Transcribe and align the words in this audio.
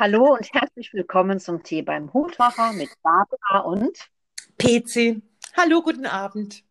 Hallo 0.00 0.32
und 0.32 0.50
herzlich 0.54 0.94
willkommen 0.94 1.40
zum 1.40 1.62
Tee 1.62 1.82
beim 1.82 2.10
Hutmacher 2.14 2.72
mit 2.72 2.88
Barbara 3.02 3.58
und 3.66 4.10
PC. 4.56 5.20
Hallo, 5.58 5.82
guten 5.82 6.06
Abend. 6.06 6.64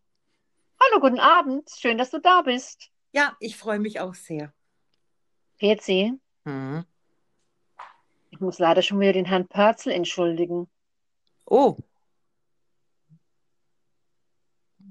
Hallo, 0.81 0.99
guten 0.99 1.19
Abend. 1.19 1.69
Schön, 1.69 1.99
dass 1.99 2.09
du 2.09 2.17
da 2.19 2.41
bist. 2.41 2.89
Ja, 3.11 3.37
ich 3.39 3.55
freue 3.55 3.77
mich 3.77 3.99
auch 3.99 4.15
sehr. 4.15 4.51
PC, 5.59 6.17
Hm. 6.45 6.83
ich 8.31 8.39
muss 8.39 8.57
leider 8.57 8.81
schon 8.81 8.99
wieder 8.99 9.13
den 9.13 9.25
Herrn 9.25 9.47
Pörzel 9.47 9.93
entschuldigen. 9.93 10.67
Oh, 11.45 11.77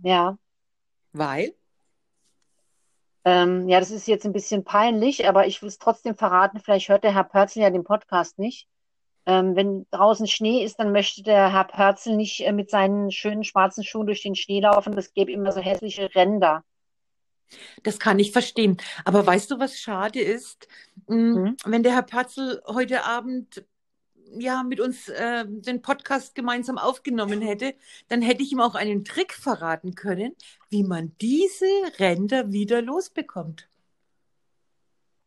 Ja, 0.04 0.38
weil? 1.12 1.56
Ähm, 3.28 3.68
ja, 3.68 3.78
das 3.78 3.90
ist 3.90 4.08
jetzt 4.08 4.24
ein 4.24 4.32
bisschen 4.32 4.64
peinlich, 4.64 5.28
aber 5.28 5.46
ich 5.46 5.60
will 5.60 5.68
es 5.68 5.78
trotzdem 5.78 6.16
verraten. 6.16 6.60
Vielleicht 6.60 6.88
hört 6.88 7.04
der 7.04 7.12
Herr 7.12 7.24
Pörzel 7.24 7.60
ja 7.62 7.68
den 7.68 7.84
Podcast 7.84 8.38
nicht. 8.38 8.66
Ähm, 9.26 9.54
wenn 9.54 9.86
draußen 9.90 10.26
Schnee 10.26 10.64
ist, 10.64 10.76
dann 10.76 10.92
möchte 10.92 11.22
der 11.22 11.52
Herr 11.52 11.64
Pörzel 11.64 12.16
nicht 12.16 12.40
äh, 12.40 12.52
mit 12.52 12.70
seinen 12.70 13.10
schönen 13.10 13.44
schwarzen 13.44 13.84
Schuhen 13.84 14.06
durch 14.06 14.22
den 14.22 14.34
Schnee 14.34 14.60
laufen. 14.60 14.96
Das 14.96 15.12
gäbe 15.12 15.30
immer 15.30 15.52
so 15.52 15.60
hässliche 15.60 16.14
Ränder. 16.14 16.64
Das 17.82 17.98
kann 17.98 18.18
ich 18.18 18.32
verstehen. 18.32 18.78
Aber 19.04 19.26
weißt 19.26 19.50
du, 19.50 19.58
was 19.58 19.78
schade 19.78 20.20
ist? 20.20 20.66
Hm, 21.06 21.36
Hm? 21.36 21.56
Wenn 21.66 21.82
der 21.82 21.92
Herr 21.92 22.02
Patzel 22.02 22.62
heute 22.66 23.04
Abend 23.04 23.62
ja 24.32 24.62
mit 24.62 24.80
uns 24.80 25.08
äh, 25.08 25.44
den 25.46 25.82
Podcast 25.82 26.34
gemeinsam 26.34 26.78
aufgenommen 26.78 27.40
hätte, 27.40 27.74
dann 28.08 28.22
hätte 28.22 28.42
ich 28.42 28.52
ihm 28.52 28.60
auch 28.60 28.74
einen 28.74 29.04
Trick 29.04 29.32
verraten 29.32 29.94
können, 29.94 30.34
wie 30.70 30.84
man 30.84 31.12
diese 31.20 31.66
Ränder 31.98 32.52
wieder 32.52 32.82
losbekommt. 32.82 33.68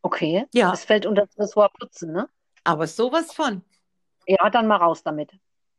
Okay, 0.02 0.46
Ja, 0.52 0.70
das 0.70 0.84
fällt 0.84 1.06
unter 1.06 1.26
das 1.26 1.38
Ressort 1.38 1.72
Putzen, 1.74 2.12
ne? 2.12 2.28
aber 2.64 2.86
sowas 2.86 3.32
von. 3.32 3.62
Ja, 4.26 4.50
dann 4.50 4.66
mal 4.66 4.76
raus 4.76 5.02
damit. 5.02 5.32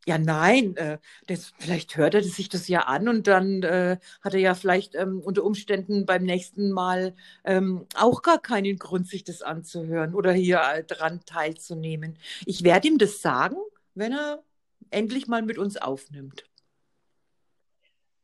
Ja, 0.05 0.17
nein, 0.17 0.75
äh, 0.75 0.97
das, 1.27 1.53
vielleicht 1.57 1.95
hört 1.95 2.13
er 2.13 2.23
sich 2.23 2.49
das 2.49 2.67
ja 2.67 2.81
an 2.81 3.07
und 3.07 3.27
dann 3.27 3.63
äh, 3.63 3.97
hat 4.21 4.33
er 4.33 4.39
ja 4.39 4.53
vielleicht 4.53 4.95
ähm, 4.95 5.21
unter 5.21 5.45
Umständen 5.45 6.05
beim 6.05 6.23
nächsten 6.23 6.71
Mal 6.71 7.15
ähm, 7.45 7.85
auch 7.95 8.21
gar 8.21 8.41
keinen 8.41 8.77
Grund, 8.77 9.07
sich 9.07 9.23
das 9.23 9.41
anzuhören 9.41 10.13
oder 10.13 10.33
hier 10.33 10.61
äh, 10.61 10.83
dran 10.83 11.21
teilzunehmen. 11.25 12.17
Ich 12.45 12.65
werde 12.65 12.89
ihm 12.89 12.97
das 12.97 13.21
sagen, 13.21 13.55
wenn 13.95 14.11
er 14.11 14.43
endlich 14.89 15.27
mal 15.27 15.41
mit 15.41 15.57
uns 15.57 15.77
aufnimmt. 15.77 16.43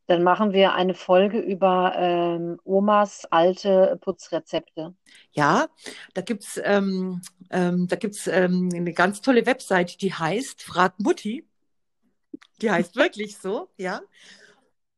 Dann 0.08 0.24
machen 0.24 0.54
wir 0.54 0.74
eine 0.74 0.96
Folge 0.96 1.40
über 1.40 1.94
ähm, 1.96 2.60
Omas 2.64 3.26
alte 3.30 3.98
Putzrezepte. 4.02 4.96
Ja, 5.32 5.68
da 6.16 6.22
gibt's 6.22 6.60
ähm, 6.64 7.22
ähm, 7.52 7.88
da 7.88 7.96
gibt's 7.96 8.26
ähm, 8.26 8.70
eine 8.74 8.94
ganz 8.94 9.22
tolle 9.22 9.46
Website, 9.46 10.02
die 10.02 10.12
heißt 10.12 10.64
Frag 10.64 11.00
Mutti. 11.00 11.49
Die 12.62 12.72
heißt 12.72 12.96
wirklich 12.96 13.38
so, 13.38 13.70
ja. 13.78 14.02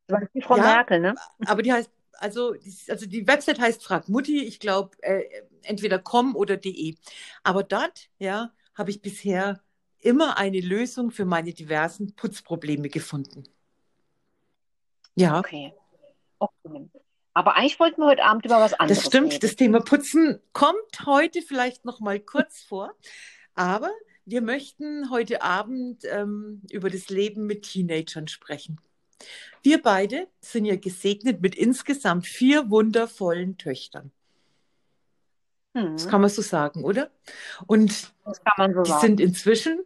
Das 0.08 0.22
ist 0.24 0.34
die 0.36 0.42
Frau 0.42 0.58
Ja, 0.58 0.64
Merkel, 0.64 1.00
ne? 1.00 1.16
aber 1.46 1.62
die 1.62 1.72
heißt, 1.72 1.90
also, 2.14 2.54
die- 2.54 2.76
also 2.90 3.06
die 3.06 3.28
Website 3.28 3.60
heißt 3.60 3.84
Frag 3.84 4.10
Mutti, 4.10 4.44
ich 4.44 4.60
glaube, 4.60 4.92
äh, 5.04 5.24
entweder 5.64 6.00
com 6.00 6.36
oder 6.36 6.58
de. 6.58 6.96
Aber 7.44 7.64
dort, 7.64 8.10
ja, 8.20 8.52
habe 8.76 8.92
ich 8.92 9.02
bisher 9.02 9.62
immer 10.00 10.38
eine 10.38 10.60
Lösung 10.60 11.12
für 11.12 11.26
meine 11.26 11.54
diversen 11.54 12.16
Putzprobleme 12.16 12.90
gefunden. 12.90 13.44
Ja, 15.16 15.40
Okay. 15.40 15.74
okay. 16.40 16.90
Aber 17.34 17.56
eigentlich 17.56 17.80
wollten 17.80 18.02
wir 18.02 18.08
heute 18.08 18.24
Abend 18.24 18.46
über 18.46 18.60
was 18.60 18.72
das 18.72 18.80
anderes 18.80 19.06
stimmt. 19.06 19.32
reden. 19.34 19.40
Das 19.42 19.56
Thema 19.56 19.80
Putzen 19.82 20.42
kommt 20.54 21.06
heute 21.06 21.42
vielleicht 21.42 21.86
noch 21.86 22.00
mal 22.00 22.20
kurz 22.20 22.62
vor, 22.68 22.94
aber 23.56 23.92
wir 24.26 24.42
möchten 24.42 25.10
heute 25.12 25.42
Abend 25.42 26.04
ähm, 26.06 26.62
über 26.72 26.90
das 26.90 27.10
Leben 27.10 27.46
mit 27.48 27.64
Teenagern 27.64 28.28
sprechen. 28.28 28.80
Wir 29.64 29.82
beide 29.82 30.28
sind 30.42 30.66
ja 30.66 30.76
gesegnet 30.78 31.42
mit 31.42 31.56
insgesamt 31.56 32.28
vier 32.28 32.70
wundervollen 32.70 33.58
Töchtern. 33.58 34.12
Das 35.96 36.08
Hm, 36.08 36.08
kann 36.08 36.22
man 36.22 36.30
so 36.30 36.42
sagen, 36.42 36.84
oder? 36.84 37.12
Und 37.68 38.14
das 38.24 38.44
kann 38.44 38.54
man 38.58 38.74
so 38.74 38.84
die 38.84 38.90
sagen. 38.90 39.02
sind 39.02 39.20
inzwischen, 39.20 39.80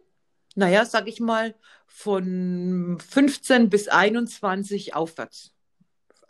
naja, 0.54 0.84
sag 0.84 1.08
ich 1.08 1.20
mal, 1.20 1.54
von 1.86 2.98
15 3.00 3.70
bis 3.70 3.88
21 3.88 4.94
aufwärts 4.94 5.52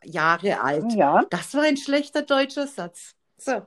Jahre 0.05 0.61
alt. 0.63 0.99
Ja, 0.99 1.25
Das 1.31 1.55
war 1.55 1.65
ein 1.65 1.77
schlechter 1.77 2.23
deutscher 2.23 2.67
Satz. 2.69 3.15
So. 3.39 3.67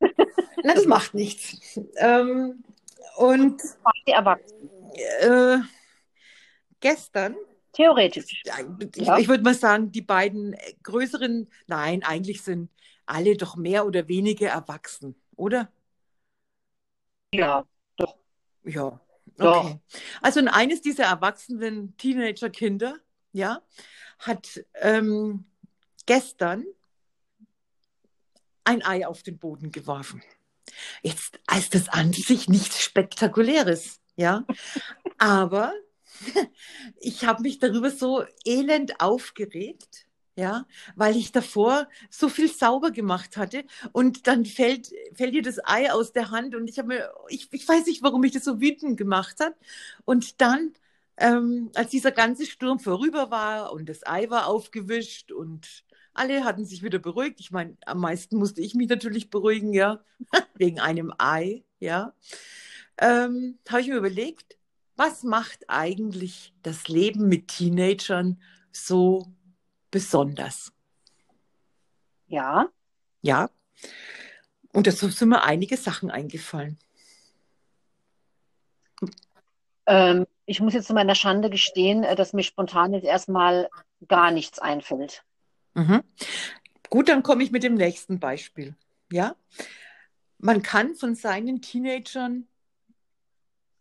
Na, 0.62 0.74
das 0.74 0.86
macht 0.86 1.14
nichts. 1.14 1.56
Ähm, 1.96 2.64
und 3.16 3.62
die 4.06 4.12
Erwachsenen. 4.12 4.70
äh, 5.20 5.58
gestern, 6.80 7.36
Theoretisch. 7.72 8.42
ich, 8.44 8.96
Ja. 8.96 9.18
ich 9.18 9.28
würde 9.28 9.42
mal 9.44 9.54
sagen, 9.54 9.92
die 9.92 10.00
beiden 10.00 10.56
größeren, 10.82 11.50
nein, 11.66 12.02
eigentlich 12.04 12.42
sind 12.42 12.70
alle 13.04 13.36
doch 13.36 13.56
mehr 13.56 13.84
oder 13.86 14.08
weniger 14.08 14.48
erwachsen, 14.48 15.14
oder? 15.36 15.70
Ja, 17.34 17.66
doch. 17.96 18.16
Ja, 18.64 18.98
Doch. 19.36 19.64
okay. 19.64 19.78
Also 20.22 20.40
und 20.40 20.48
eines 20.48 20.80
dieser 20.80 21.04
erwachsenen 21.04 21.94
Teenager-Kinder, 21.98 22.96
ja, 23.32 23.60
hat 24.20 24.64
ähm, 24.76 25.44
gestern 26.06 26.64
ein 28.64 28.82
Ei 28.84 29.06
auf 29.06 29.22
den 29.22 29.38
Boden 29.38 29.70
geworfen. 29.70 30.22
Jetzt 31.02 31.38
ist 31.56 31.74
das 31.74 31.88
an 31.88 32.12
sich 32.12 32.48
nichts 32.48 32.82
Spektakuläres, 32.82 34.00
ja, 34.16 34.44
aber 35.18 35.72
ich 37.00 37.24
habe 37.24 37.42
mich 37.42 37.58
darüber 37.58 37.90
so 37.90 38.24
elend 38.44 39.00
aufgeregt, 39.00 40.06
ja, 40.36 40.66
weil 40.96 41.16
ich 41.16 41.32
davor 41.32 41.88
so 42.10 42.28
viel 42.28 42.48
sauber 42.52 42.90
gemacht 42.90 43.36
hatte 43.36 43.64
und 43.92 44.26
dann 44.26 44.44
fällt, 44.44 44.90
fällt 45.14 45.34
ihr 45.34 45.42
das 45.42 45.58
Ei 45.64 45.90
aus 45.92 46.12
der 46.12 46.30
Hand 46.30 46.54
und 46.54 46.68
ich 46.68 46.78
habe 46.78 46.88
mir, 46.88 47.10
ich, 47.28 47.48
ich 47.52 47.66
weiß 47.66 47.86
nicht, 47.86 48.02
warum 48.02 48.20
mich 48.20 48.32
das 48.32 48.44
so 48.44 48.60
wütend 48.60 48.98
gemacht 48.98 49.40
hat. 49.40 49.54
Und 50.04 50.40
dann, 50.42 50.74
ähm, 51.16 51.70
als 51.74 51.90
dieser 51.90 52.12
ganze 52.12 52.44
Sturm 52.46 52.78
vorüber 52.80 53.30
war 53.30 53.72
und 53.72 53.88
das 53.88 54.06
Ei 54.06 54.28
war 54.28 54.46
aufgewischt 54.46 55.32
und 55.32 55.85
alle 56.18 56.44
hatten 56.44 56.64
sich 56.64 56.82
wieder 56.82 56.98
beruhigt. 56.98 57.40
Ich 57.40 57.50
meine, 57.50 57.76
am 57.86 58.00
meisten 58.00 58.36
musste 58.36 58.60
ich 58.60 58.74
mich 58.74 58.88
natürlich 58.88 59.30
beruhigen, 59.30 59.72
ja, 59.72 60.00
wegen 60.54 60.80
einem 60.80 61.12
Ei, 61.18 61.64
ja. 61.78 62.12
Ähm, 62.98 63.58
habe 63.68 63.80
ich 63.80 63.88
mir 63.88 63.96
überlegt, 63.96 64.56
was 64.96 65.22
macht 65.22 65.68
eigentlich 65.68 66.54
das 66.62 66.88
Leben 66.88 67.28
mit 67.28 67.48
Teenagern 67.48 68.40
so 68.72 69.26
besonders? 69.90 70.72
Ja, 72.28 72.68
Ja. 73.22 73.50
Und 74.72 74.86
dazu 74.86 75.08
sind 75.08 75.30
mir 75.30 75.42
einige 75.42 75.76
Sachen 75.76 76.10
eingefallen. 76.10 76.78
ähm, 79.86 80.26
ich 80.44 80.60
muss 80.60 80.74
jetzt 80.74 80.86
zu 80.86 80.94
meiner 80.94 81.14
Schande 81.14 81.50
gestehen, 81.50 82.04
äh, 82.04 82.14
dass 82.14 82.32
mir 82.32 82.42
spontan 82.42 82.92
jetzt 82.92 83.04
erstmal 83.04 83.68
gar 84.06 84.30
nichts 84.30 84.58
einfällt. 84.58 85.24
Mhm. 85.76 86.02
Gut, 86.90 87.08
dann 87.08 87.22
komme 87.22 87.42
ich 87.44 87.50
mit 87.50 87.62
dem 87.62 87.74
nächsten 87.74 88.20
Beispiel. 88.20 88.76
Ja, 89.12 89.36
man 90.38 90.62
kann 90.62 90.94
von 90.94 91.14
seinen 91.14 91.60
Teenagern 91.62 92.48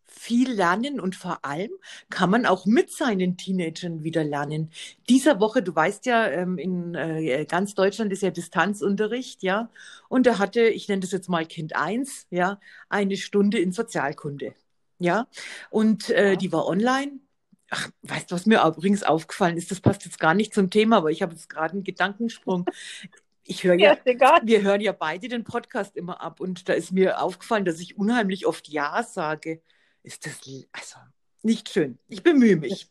viel 0.08 0.52
lernen 0.52 1.00
und 1.00 1.16
vor 1.16 1.44
allem 1.44 1.72
kann 2.10 2.30
man 2.30 2.46
auch 2.46 2.66
mit 2.66 2.92
seinen 2.92 3.38
Teenagern 3.38 4.04
wieder 4.04 4.24
lernen. 4.24 4.72
Dieser 5.10 5.40
Woche, 5.40 5.62
du 5.62 5.76
weißt 5.76 6.06
ja, 6.06 6.28
ähm, 6.30 6.58
in 6.58 6.96
äh, 6.96 7.46
ganz 7.46 7.76
Deutschland 7.76 8.14
ist 8.14 8.22
ja 8.24 8.32
Distanzunterricht, 8.32 9.44
ja, 9.44 9.70
und 10.10 10.26
da 10.26 10.40
hatte, 10.40 10.62
ich 10.68 10.88
nenne 10.88 11.02
das 11.02 11.12
jetzt 11.12 11.30
mal 11.30 11.46
Kind 11.46 11.76
1, 11.76 12.28
ja, 12.30 12.60
eine 12.90 13.18
Stunde 13.18 13.60
in 13.60 13.72
Sozialkunde, 13.74 14.56
ja, 15.00 15.28
und 15.70 16.10
äh, 16.10 16.32
Ja. 16.32 16.36
die 16.38 16.52
war 16.52 16.68
online. 16.68 17.20
Ach, 17.70 17.90
weißt 18.04 18.30
du, 18.30 18.36
was 18.36 18.46
mir 18.46 18.64
übrigens 18.64 19.04
aufgefallen 19.04 19.58
ist? 19.58 19.72
Das 19.72 19.82
passt 19.82 20.06
jetzt 20.06 20.20
gar 20.20 20.34
nicht 20.34 20.54
zum 20.54 20.70
Thema, 20.70 20.98
aber 20.98 21.12
ich 21.12 21.22
habe 21.22 21.34
jetzt 21.34 21.50
gerade 21.50 21.74
einen 21.74 21.84
Gedankensprung. 21.84 22.66
Ich 23.44 23.64
höre 23.64 23.76
Ja, 23.76 23.94
ja, 23.94 23.94
ist 23.94 24.48
wir 24.48 24.62
hören 24.62 24.82
ja 24.82 24.92
beide 24.92 25.28
den 25.28 25.44
Podcast 25.44 25.96
immer 25.96 26.22
ab 26.22 26.40
und 26.40 26.68
da 26.70 26.74
ist 26.74 26.92
mir 26.92 27.22
aufgefallen, 27.22 27.66
dass 27.66 27.80
ich 27.80 27.98
unheimlich 27.98 28.46
oft 28.46 28.68
Ja 28.68 29.04
sage. 29.04 29.62
Ist 30.04 30.26
das 30.26 30.40
also 30.72 30.98
nicht 31.42 31.70
schön? 31.70 32.00
Ich 32.08 32.24
bemühe 32.24 32.56
mich. 32.56 32.90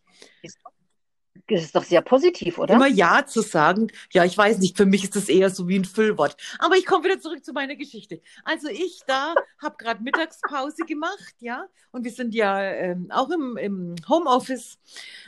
Das 1.48 1.62
ist 1.62 1.74
doch 1.74 1.84
sehr 1.84 2.00
positiv, 2.00 2.58
oder? 2.58 2.74
Immer 2.74 2.86
Ja 2.86 3.26
zu 3.26 3.42
sagen. 3.42 3.88
Ja, 4.12 4.24
ich 4.24 4.38
weiß 4.38 4.58
nicht, 4.58 4.76
für 4.76 4.86
mich 4.86 5.04
ist 5.04 5.16
das 5.16 5.28
eher 5.28 5.50
so 5.50 5.68
wie 5.68 5.78
ein 5.78 5.84
Füllwort. 5.84 6.36
Aber 6.58 6.76
ich 6.76 6.86
komme 6.86 7.04
wieder 7.04 7.20
zurück 7.20 7.44
zu 7.44 7.52
meiner 7.52 7.76
Geschichte. 7.76 8.20
Also 8.44 8.68
ich 8.68 9.00
da 9.06 9.34
habe 9.62 9.76
gerade 9.76 10.02
Mittagspause 10.02 10.84
gemacht, 10.86 11.34
ja, 11.40 11.66
und 11.90 12.04
wir 12.04 12.12
sind 12.12 12.34
ja 12.34 12.62
ähm, 12.62 13.08
auch 13.10 13.30
im, 13.30 13.56
im 13.56 13.94
Homeoffice 14.08 14.78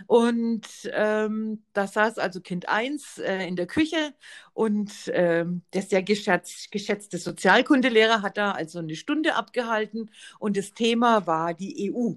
und 0.06 0.66
ähm, 0.92 1.62
da 1.72 1.86
saß 1.86 2.18
also 2.18 2.40
Kind 2.40 2.68
1 2.68 3.18
äh, 3.18 3.46
in 3.46 3.56
der 3.56 3.66
Küche 3.66 4.14
und 4.54 4.92
ähm, 5.12 5.62
der 5.74 5.82
sehr 5.82 6.02
geschätz, 6.02 6.70
geschätzte 6.70 7.18
Sozialkundelehrer 7.18 8.22
hat 8.22 8.36
da 8.36 8.52
also 8.52 8.78
eine 8.78 8.96
Stunde 8.96 9.34
abgehalten 9.34 10.10
und 10.38 10.56
das 10.56 10.72
Thema 10.72 11.26
war 11.26 11.52
die 11.52 11.92
EU. 11.92 12.14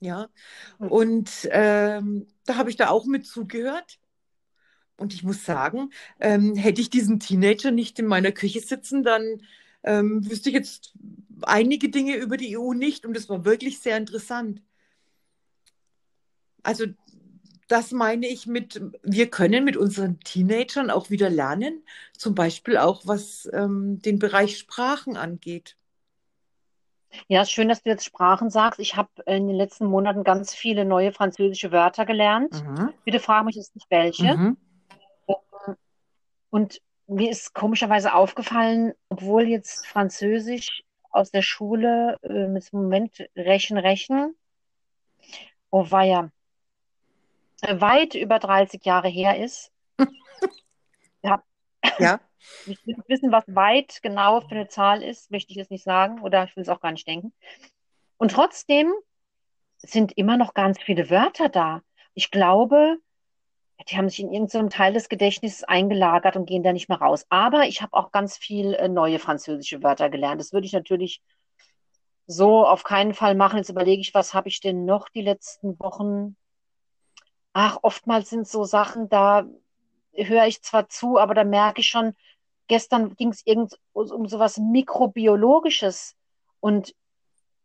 Ja, 0.00 0.28
hm. 0.78 0.88
und 0.88 1.30
ähm, 1.50 2.26
da 2.44 2.56
habe 2.56 2.70
ich 2.70 2.76
da 2.76 2.88
auch 2.90 3.06
mit 3.06 3.26
zugehört. 3.26 3.98
Und 4.98 5.12
ich 5.12 5.22
muss 5.22 5.44
sagen, 5.44 5.90
ähm, 6.20 6.54
hätte 6.54 6.80
ich 6.80 6.88
diesen 6.90 7.20
Teenager 7.20 7.70
nicht 7.70 7.98
in 7.98 8.06
meiner 8.06 8.32
Küche 8.32 8.60
sitzen, 8.60 9.02
dann 9.02 9.42
ähm, 9.82 10.28
wüsste 10.28 10.48
ich 10.48 10.54
jetzt 10.54 10.94
einige 11.42 11.90
Dinge 11.90 12.16
über 12.16 12.36
die 12.36 12.52
EU 12.52 12.72
nicht. 12.72 13.04
Und 13.04 13.14
das 13.14 13.28
war 13.28 13.44
wirklich 13.44 13.80
sehr 13.80 13.96
interessant. 13.98 14.62
Also 16.62 16.86
das 17.68 17.92
meine 17.92 18.28
ich 18.28 18.46
mit, 18.46 18.80
wir 19.02 19.28
können 19.30 19.64
mit 19.64 19.76
unseren 19.76 20.20
Teenagern 20.20 20.90
auch 20.90 21.10
wieder 21.10 21.30
lernen, 21.30 21.82
zum 22.16 22.34
Beispiel 22.34 22.76
auch 22.76 23.06
was 23.06 23.48
ähm, 23.52 24.00
den 24.00 24.18
Bereich 24.18 24.58
Sprachen 24.58 25.16
angeht. 25.16 25.76
Ja, 27.28 27.42
ist 27.42 27.52
schön, 27.52 27.68
dass 27.68 27.82
du 27.82 27.90
jetzt 27.90 28.04
Sprachen 28.04 28.50
sagst. 28.50 28.80
Ich 28.80 28.96
habe 28.96 29.10
in 29.26 29.46
den 29.46 29.56
letzten 29.56 29.86
Monaten 29.86 30.24
ganz 30.24 30.54
viele 30.54 30.84
neue 30.84 31.12
französische 31.12 31.72
Wörter 31.72 32.06
gelernt. 32.06 32.62
Mhm. 32.64 32.92
Bitte 33.04 33.20
frag 33.20 33.44
mich 33.44 33.56
jetzt 33.56 33.74
nicht 33.74 33.90
welche. 33.90 34.36
Mhm. 34.36 34.56
Und 36.50 36.80
mir 37.06 37.30
ist 37.30 37.54
komischerweise 37.54 38.14
aufgefallen, 38.14 38.92
obwohl 39.08 39.44
jetzt 39.44 39.86
Französisch 39.86 40.82
aus 41.10 41.30
der 41.30 41.42
Schule 41.42 42.16
äh, 42.22 42.46
mit 42.48 42.72
dem 42.72 42.82
Moment 42.82 43.28
Rechen, 43.36 43.78
Rechen, 43.78 44.34
oh 45.70 45.90
weia, 45.90 46.30
äh, 47.62 47.80
weit 47.80 48.14
über 48.14 48.38
30 48.38 48.84
Jahre 48.84 49.08
her 49.08 49.42
ist. 49.42 49.70
ja. 51.22 51.42
Ja. 51.98 52.20
Ich 52.66 52.84
will 52.86 52.96
wissen, 53.06 53.32
was 53.32 53.44
weit 53.46 54.00
genau 54.02 54.40
für 54.40 54.52
eine 54.52 54.68
Zahl 54.68 55.02
ist, 55.02 55.30
möchte 55.30 55.52
ich 55.52 55.56
jetzt 55.56 55.70
nicht 55.70 55.84
sagen 55.84 56.20
oder 56.20 56.44
ich 56.44 56.56
will 56.56 56.62
es 56.62 56.68
auch 56.68 56.80
gar 56.80 56.92
nicht 56.92 57.06
denken. 57.06 57.32
Und 58.16 58.32
trotzdem 58.32 58.92
sind 59.78 60.12
immer 60.16 60.36
noch 60.36 60.54
ganz 60.54 60.80
viele 60.80 61.10
Wörter 61.10 61.48
da. 61.48 61.82
Ich 62.14 62.30
glaube, 62.30 62.98
die 63.88 63.96
haben 63.96 64.08
sich 64.08 64.20
in 64.20 64.32
irgendeinem 64.32 64.70
Teil 64.70 64.94
des 64.94 65.08
Gedächtnisses 65.08 65.64
eingelagert 65.64 66.36
und 66.36 66.46
gehen 66.46 66.62
da 66.62 66.72
nicht 66.72 66.88
mehr 66.88 66.98
raus. 66.98 67.26
Aber 67.28 67.64
ich 67.64 67.82
habe 67.82 67.92
auch 67.92 68.10
ganz 68.10 68.36
viel 68.36 68.74
äh, 68.74 68.88
neue 68.88 69.18
französische 69.18 69.82
Wörter 69.82 70.08
gelernt. 70.08 70.40
Das 70.40 70.52
würde 70.52 70.66
ich 70.66 70.72
natürlich 70.72 71.22
so 72.26 72.66
auf 72.66 72.84
keinen 72.84 73.14
Fall 73.14 73.34
machen. 73.34 73.58
Jetzt 73.58 73.68
überlege 73.68 74.00
ich, 74.00 74.14
was 74.14 74.34
habe 74.34 74.48
ich 74.48 74.60
denn 74.60 74.84
noch 74.84 75.08
die 75.08 75.22
letzten 75.22 75.78
Wochen? 75.78 76.36
Ach, 77.52 77.78
oftmals 77.82 78.30
sind 78.30 78.48
so 78.48 78.64
Sachen, 78.64 79.08
da 79.08 79.46
höre 80.14 80.46
ich 80.46 80.62
zwar 80.62 80.88
zu, 80.88 81.18
aber 81.18 81.34
da 81.34 81.44
merke 81.44 81.80
ich 81.80 81.88
schon, 81.88 82.14
gestern 82.68 83.14
ging 83.16 83.30
es 83.30 83.42
irgend 83.44 83.78
um 83.92 84.28
sowas 84.28 84.58
Mikrobiologisches 84.58 86.14
und 86.60 86.94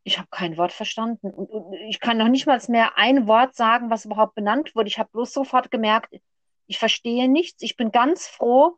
ich 0.03 0.17
habe 0.17 0.27
kein 0.31 0.57
Wort 0.57 0.71
verstanden. 0.71 1.31
Und, 1.31 1.49
und, 1.49 1.73
ich 1.87 1.99
kann 1.99 2.17
noch 2.17 2.27
nicht 2.27 2.47
mal 2.47 2.59
mehr 2.67 2.97
ein 2.97 3.27
Wort 3.27 3.55
sagen, 3.55 3.89
was 3.89 4.05
überhaupt 4.05 4.35
benannt 4.35 4.75
wurde. 4.75 4.87
Ich 4.87 4.97
habe 4.97 5.09
bloß 5.11 5.31
sofort 5.31 5.69
gemerkt, 5.69 6.15
ich 6.67 6.79
verstehe 6.79 7.27
nichts. 7.29 7.61
Ich 7.61 7.75
bin 7.75 7.91
ganz 7.91 8.27
froh, 8.27 8.77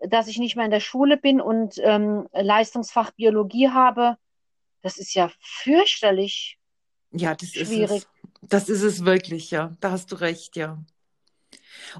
dass 0.00 0.26
ich 0.26 0.38
nicht 0.38 0.56
mehr 0.56 0.64
in 0.64 0.70
der 0.70 0.80
Schule 0.80 1.16
bin 1.16 1.40
und 1.40 1.78
ähm, 1.78 2.28
Leistungsfach 2.32 3.12
Biologie 3.12 3.70
habe. 3.70 4.16
Das 4.82 4.98
ist 4.98 5.14
ja 5.14 5.30
fürchterlich. 5.40 6.58
Ja, 7.12 7.34
das 7.34 7.50
schwierig. 7.50 7.90
ist 7.90 7.90
es. 7.90 8.08
Das 8.42 8.68
ist 8.68 8.82
es 8.82 9.04
wirklich, 9.04 9.50
ja. 9.50 9.72
Da 9.80 9.92
hast 9.92 10.10
du 10.12 10.16
recht, 10.16 10.56
ja. 10.56 10.78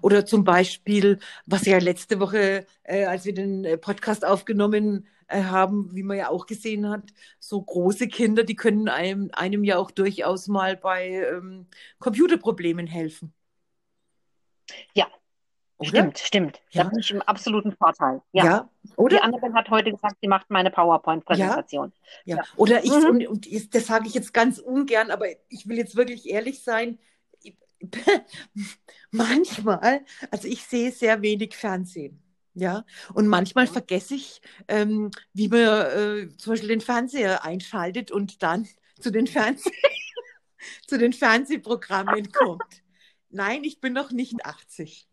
Oder 0.03 0.27
zum 0.27 0.45
Beispiel, 0.45 1.19
was 1.47 1.67
ja 1.67 1.79
letzte 1.79 2.21
Woche, 2.21 2.67
äh, 2.83 3.05
als 3.05 3.25
wir 3.25 3.35
den 3.35 3.65
äh, 3.65 3.77
Podcast 3.77 4.25
aufgenommen 4.25 5.07
äh, 5.29 5.43
haben, 5.45 5.95
wie 5.95 6.03
man 6.03 6.17
ja 6.19 6.29
auch 6.29 6.47
gesehen 6.47 6.89
hat, 6.89 7.03
so 7.39 7.61
große 7.63 8.09
Kinder, 8.09 8.45
die 8.45 8.57
können 8.57 8.89
einem, 8.89 9.31
einem 9.33 9.65
ja 9.65 9.79
auch 9.79 9.91
durchaus 9.91 10.49
mal 10.49 10.77
bei 10.77 11.09
ähm, 11.09 11.67
Computerproblemen 11.99 12.87
helfen. 12.87 13.33
Ja, 14.95 15.07
oder? 15.79 15.89
Stimmt, 15.89 16.19
stimmt. 16.19 16.61
Ja. 16.71 16.85
Da 16.85 16.91
bin 16.91 16.99
ich 17.01 17.11
im 17.11 17.23
absoluten 17.23 17.73
Vorteil. 17.73 18.23
Ja. 18.33 18.45
ja. 18.45 18.71
Oder? 18.97 19.17
Die 19.17 19.23
andere 19.23 19.53
hat 19.53 19.71
heute 19.71 19.91
gesagt, 19.91 20.17
sie 20.21 20.29
macht 20.29 20.51
meine 20.51 20.71
PowerPoint-Präsentation. 20.71 21.93
Ja. 22.25 22.37
ja. 22.37 22.43
Oder 22.57 22.85
ich, 22.85 22.93
mhm. 22.93 23.07
und, 23.07 23.27
und 23.27 23.75
das 23.75 23.87
sage 23.87 24.07
ich 24.07 24.15
jetzt 24.15 24.33
ganz 24.33 24.59
ungern, 24.59 25.11
aber 25.11 25.27
ich 25.49 25.69
will 25.69 25.77
jetzt 25.77 25.97
wirklich 25.97 26.29
ehrlich 26.29 26.63
sein, 26.63 26.99
manchmal, 29.11 30.05
also 30.31 30.49
ich 30.49 30.65
sehe 30.65 30.93
sehr 30.93 31.23
wenig 31.23 31.57
Fernsehen. 31.57 32.21
Ja, 32.57 32.85
und 33.15 33.27
manchmal 33.27 33.67
vergesse 33.67 34.15
ich, 34.15 34.41
ähm, 34.69 35.11
wie 35.33 35.49
man 35.49 35.59
äh, 35.61 36.29
zum 36.37 36.53
Beispiel 36.53 36.69
den 36.69 36.81
Fernseher 36.81 37.45
einschaltet 37.45 38.13
und 38.13 38.45
dann 38.45 38.69
zu 39.01 39.11
den, 39.11 39.27
Fernseh 39.27 39.73
zu 40.87 40.97
den 40.97 41.13
Fernsehprogrammen 41.13 42.31
kommt. 42.31 42.63
Nein, 43.31 43.65
ich 43.65 43.81
bin 43.81 43.93
noch 43.93 44.13
nicht 44.13 44.47
80, 44.47 45.09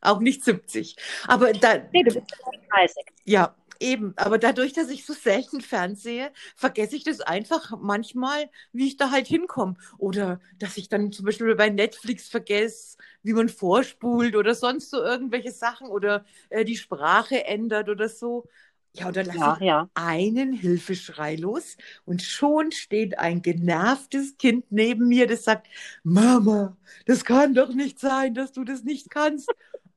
auch 0.00 0.20
nicht 0.20 0.42
70. 0.42 0.96
Aber 1.26 1.52
da. 1.52 1.76
Nee, 1.92 2.02
du 2.02 2.14
bist 2.14 2.32
30. 2.70 2.96
Ja, 3.24 3.54
Eben, 3.80 4.12
aber 4.16 4.38
dadurch, 4.38 4.72
dass 4.72 4.88
ich 4.90 5.04
so 5.04 5.12
selten 5.12 5.60
fernsehe, 5.60 6.32
vergesse 6.54 6.96
ich 6.96 7.04
das 7.04 7.20
einfach 7.20 7.76
manchmal, 7.80 8.50
wie 8.72 8.86
ich 8.88 8.96
da 8.96 9.10
halt 9.10 9.26
hinkomme. 9.26 9.74
Oder 9.98 10.40
dass 10.58 10.76
ich 10.76 10.88
dann 10.88 11.12
zum 11.12 11.26
Beispiel 11.26 11.54
bei 11.54 11.68
Netflix 11.68 12.28
vergesse, 12.28 12.96
wie 13.22 13.32
man 13.32 13.48
vorspult 13.48 14.36
oder 14.36 14.54
sonst 14.54 14.90
so 14.90 15.02
irgendwelche 15.02 15.52
Sachen 15.52 15.88
oder 15.88 16.24
äh, 16.50 16.64
die 16.64 16.76
Sprache 16.76 17.44
ändert 17.44 17.88
oder 17.88 18.08
so. 18.08 18.46
Ja, 18.94 19.08
und 19.08 19.16
dann 19.16 19.26
lasse 19.26 19.38
ja, 19.38 19.56
ich 19.60 19.60
ja. 19.60 19.90
einen 19.94 20.52
Hilfeschrei 20.54 21.36
los 21.36 21.76
und 22.06 22.22
schon 22.22 22.72
steht 22.72 23.18
ein 23.18 23.42
genervtes 23.42 24.38
Kind 24.38 24.64
neben 24.70 25.08
mir, 25.08 25.26
das 25.26 25.44
sagt, 25.44 25.66
Mama, 26.02 26.76
das 27.04 27.24
kann 27.24 27.54
doch 27.54 27.74
nicht 27.74 28.00
sein, 28.00 28.34
dass 28.34 28.52
du 28.52 28.64
das 28.64 28.84
nicht 28.84 29.10
kannst. 29.10 29.50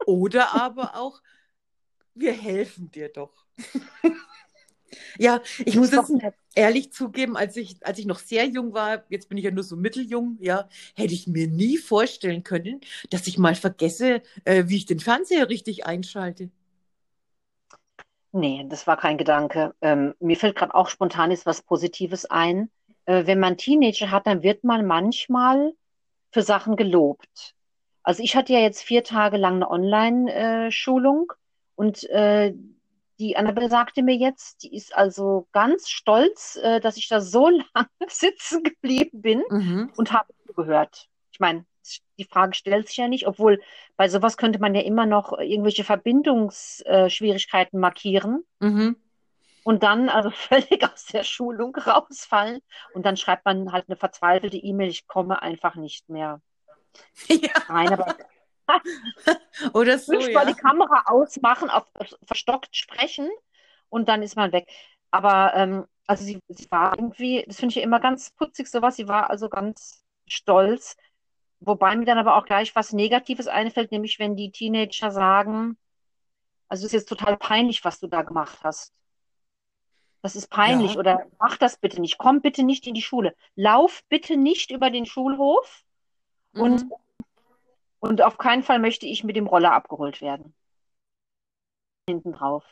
Oder 0.05 0.53
aber 0.53 0.95
auch, 0.95 1.21
wir 2.19 2.33
helfen 2.33 2.91
dir 2.91 3.09
doch. 3.09 3.45
ja, 5.17 5.41
ich 5.65 5.75
muss 5.75 5.91
jetzt 5.91 6.11
ehrlich 6.55 6.91
zugeben, 6.91 7.37
als 7.37 7.55
ich, 7.57 7.77
als 7.85 7.99
ich 7.99 8.05
noch 8.05 8.19
sehr 8.19 8.45
jung 8.45 8.73
war, 8.73 9.03
jetzt 9.09 9.29
bin 9.29 9.37
ich 9.37 9.45
ja 9.45 9.51
nur 9.51 9.63
so 9.63 9.75
mitteljung, 9.75 10.37
ja, 10.39 10.67
hätte 10.95 11.13
ich 11.13 11.27
mir 11.27 11.47
nie 11.47 11.77
vorstellen 11.77 12.43
können, 12.43 12.81
dass 13.09 13.27
ich 13.27 13.37
mal 13.37 13.55
vergesse, 13.55 14.21
äh, 14.45 14.65
wie 14.67 14.77
ich 14.77 14.85
den 14.85 14.99
Fernseher 14.99 15.49
richtig 15.49 15.85
einschalte. 15.85 16.49
Nee, 18.31 18.65
das 18.69 18.85
war 18.85 18.97
kein 18.97 19.17
Gedanke. 19.17 19.73
Ähm, 19.81 20.13
mir 20.19 20.37
fällt 20.37 20.55
gerade 20.55 20.75
auch 20.75 20.87
spontan 20.89 21.31
ist 21.31 21.45
was 21.47 21.63
Positives 21.63 22.25
ein. 22.25 22.69
Äh, 23.05 23.25
wenn 23.25 23.39
man 23.39 23.57
Teenager 23.57 24.11
hat, 24.11 24.27
dann 24.27 24.43
wird 24.43 24.63
man 24.63 24.85
manchmal 24.85 25.73
für 26.31 26.43
Sachen 26.43 26.75
gelobt. 26.75 27.55
Also 28.03 28.23
ich 28.23 28.35
hatte 28.35 28.53
ja 28.53 28.59
jetzt 28.59 28.83
vier 28.83 29.03
Tage 29.03 29.37
lang 29.37 29.55
eine 29.55 29.69
Online-Schulung 29.69 31.33
und 31.79 32.03
äh, 32.09 32.53
die 33.19 33.37
Annabelle 33.37 33.69
sagte 33.69 34.03
mir 34.03 34.17
jetzt, 34.17 34.63
die 34.63 34.75
ist 34.75 34.93
also 34.93 35.47
ganz 35.53 35.87
stolz, 35.87 36.59
äh, 36.61 36.81
dass 36.81 36.97
ich 36.97 37.07
da 37.07 37.21
so 37.21 37.47
lange 37.73 37.87
sitzen 38.09 38.63
geblieben 38.63 39.21
bin 39.21 39.43
mhm. 39.49 39.89
und 39.95 40.11
habe 40.11 40.33
zugehört. 40.45 41.07
Ich 41.31 41.39
meine, 41.39 41.65
die 42.17 42.25
Frage 42.25 42.53
stellt 42.53 42.89
sich 42.89 42.97
ja 42.97 43.07
nicht, 43.07 43.27
obwohl 43.27 43.61
bei 43.95 44.09
sowas 44.09 44.35
könnte 44.35 44.59
man 44.59 44.75
ja 44.75 44.81
immer 44.81 45.05
noch 45.05 45.31
irgendwelche 45.39 45.85
Verbindungsschwierigkeiten 45.85 47.79
markieren. 47.79 48.43
Mhm. 48.59 48.97
Und 49.63 49.83
dann 49.83 50.09
also 50.09 50.31
völlig 50.35 50.83
aus 50.83 51.05
der 51.05 51.23
Schulung 51.23 51.73
rausfallen. 51.77 52.59
Und 52.93 53.05
dann 53.05 53.15
schreibt 53.15 53.45
man 53.45 53.71
halt 53.71 53.85
eine 53.87 53.95
verzweifelte 53.95 54.57
E-Mail, 54.57 54.89
ich 54.89 55.07
komme 55.07 55.41
einfach 55.41 55.75
nicht 55.75 56.09
mehr 56.09 56.41
ja. 57.29 57.51
rein. 57.69 57.93
Aber 57.93 58.17
Oder 59.73 59.97
so. 59.97 60.13
Wünscht 60.13 60.29
ja. 60.29 60.33
mal 60.33 60.45
die 60.45 60.59
Kamera 60.59 61.03
ausmachen, 61.05 61.69
auf, 61.69 61.85
auf, 61.95 62.15
verstockt 62.25 62.75
sprechen 62.75 63.29
und 63.89 64.09
dann 64.09 64.21
ist 64.21 64.35
man 64.35 64.51
weg. 64.51 64.69
Aber 65.11 65.53
ähm, 65.55 65.85
also 66.07 66.23
sie, 66.23 66.39
sie 66.47 66.69
war 66.71 66.97
irgendwie, 66.97 67.43
das 67.47 67.57
finde 67.57 67.71
ich 67.71 67.75
ja 67.77 67.83
immer 67.83 67.99
ganz 67.99 68.31
putzig, 68.31 68.67
sowas. 68.67 68.95
Sie 68.95 69.07
war 69.07 69.29
also 69.29 69.49
ganz 69.49 70.03
stolz. 70.27 70.97
Wobei 71.59 71.95
mir 71.95 72.05
dann 72.05 72.17
aber 72.17 72.37
auch 72.37 72.45
gleich 72.45 72.75
was 72.75 72.93
Negatives 72.93 73.47
einfällt, 73.47 73.91
nämlich 73.91 74.17
wenn 74.17 74.35
die 74.35 74.51
Teenager 74.51 75.11
sagen, 75.11 75.77
also 76.69 76.81
es 76.81 76.93
ist 76.93 76.93
jetzt 76.93 77.09
total 77.09 77.37
peinlich, 77.37 77.83
was 77.83 77.99
du 77.99 78.07
da 78.07 78.21
gemacht 78.21 78.59
hast. 78.63 78.93
Das 80.21 80.35
ist 80.35 80.49
peinlich 80.49 80.93
ja. 80.93 80.99
oder 80.99 81.25
mach 81.39 81.57
das 81.57 81.77
bitte 81.77 81.99
nicht. 82.01 82.17
Komm 82.17 82.41
bitte 82.41 82.63
nicht 82.63 82.87
in 82.87 82.93
die 82.93 83.01
Schule. 83.01 83.35
Lauf 83.55 84.03
bitte 84.09 84.37
nicht 84.37 84.71
über 84.71 84.89
den 84.89 85.05
Schulhof 85.05 85.83
mhm. 86.53 86.61
und 86.61 86.85
Und 87.99 88.21
auf 88.21 88.37
keinen 88.37 88.63
Fall 88.63 88.79
möchte 88.79 89.05
ich 89.05 89.23
mit 89.23 89.35
dem 89.35 89.47
Roller 89.47 89.73
abgeholt 89.73 90.21
werden. 90.21 90.53
Hinten 92.07 92.33
drauf. 92.33 92.63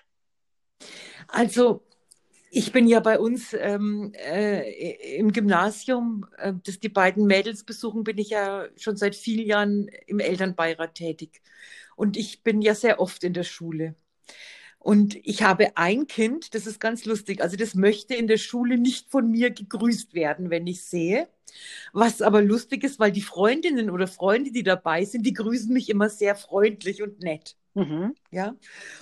Also, 1.28 1.84
ich 2.50 2.72
bin 2.72 2.88
ja 2.88 3.00
bei 3.02 3.20
uns 3.20 3.54
ähm, 3.54 4.14
äh, 4.16 5.18
im 5.18 5.32
Gymnasium, 5.34 6.26
äh, 6.38 6.54
das 6.64 6.80
die 6.80 6.90
beiden 6.90 7.28
Mädels 7.28 7.64
besuchen, 7.64 8.04
bin 8.04 8.18
ich 8.18 8.30
ja 8.30 8.68
schon 8.78 8.96
seit 8.96 9.16
vielen 9.16 9.46
Jahren 9.46 9.90
im 10.08 10.20
Elternbeirat 10.20 10.96
tätig. 10.96 11.42
Und 11.96 12.16
ich 12.16 12.44
bin 12.44 12.62
ja 12.62 12.74
sehr 12.74 13.00
oft 13.00 13.24
in 13.24 13.34
der 13.34 13.44
Schule. 13.44 13.96
Und 14.88 15.18
ich 15.28 15.44
habe 15.44 15.76
ein 15.76 16.08
Kind, 16.08 16.56
das 16.56 16.66
ist 16.66 16.80
ganz 16.80 17.04
lustig, 17.04 17.42
also 17.42 17.58
das 17.58 17.76
möchte 17.76 18.16
in 18.16 18.28
der 18.28 18.38
Schule 18.38 18.78
nicht 18.78 19.12
von 19.12 19.30
mir 19.30 19.52
gegrüßt 19.52 20.14
werden, 20.14 20.50
wenn 20.50 20.66
ich 20.66 20.82
sehe. 20.82 21.28
Was 21.92 22.22
aber 22.22 22.42
lustig 22.42 22.86
ist, 22.86 22.98
weil 22.98 23.12
die 23.12 23.22
Freundinnen 23.22 23.90
oder 23.90 24.08
Freunde, 24.08 24.54
die 24.54 24.64
dabei 24.64 25.04
sind, 25.04 25.26
die 25.26 25.34
grüßen 25.34 25.74
mich 25.74 25.90
immer 25.90 26.08
sehr 26.08 26.36
freundlich 26.36 27.04
und 27.04 27.20
nett. 27.20 27.58
Mhm. 27.74 28.16
Ja. 28.32 28.56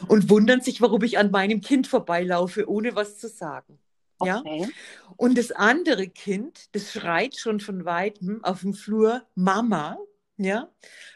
Und 0.07 0.27
wundern 0.31 0.61
sich, 0.61 0.81
warum 0.81 1.03
ich 1.03 1.19
an 1.19 1.29
meinem 1.29 1.61
Kind 1.61 1.85
vorbeilaufe, 1.85 2.67
ohne 2.67 2.95
was 2.95 3.19
zu 3.19 3.27
sagen. 3.27 3.77
Okay. 4.17 4.61
Ja. 4.61 4.67
Und 5.17 5.37
das 5.37 5.51
andere 5.51 6.07
Kind, 6.07 6.73
das 6.73 6.93
schreit 6.93 7.35
schon 7.35 7.59
von 7.59 7.85
weitem 7.85 8.43
auf 8.43 8.61
dem 8.61 8.73
Flur 8.73 9.21
Mama. 9.35 9.99
Ja, 10.37 10.69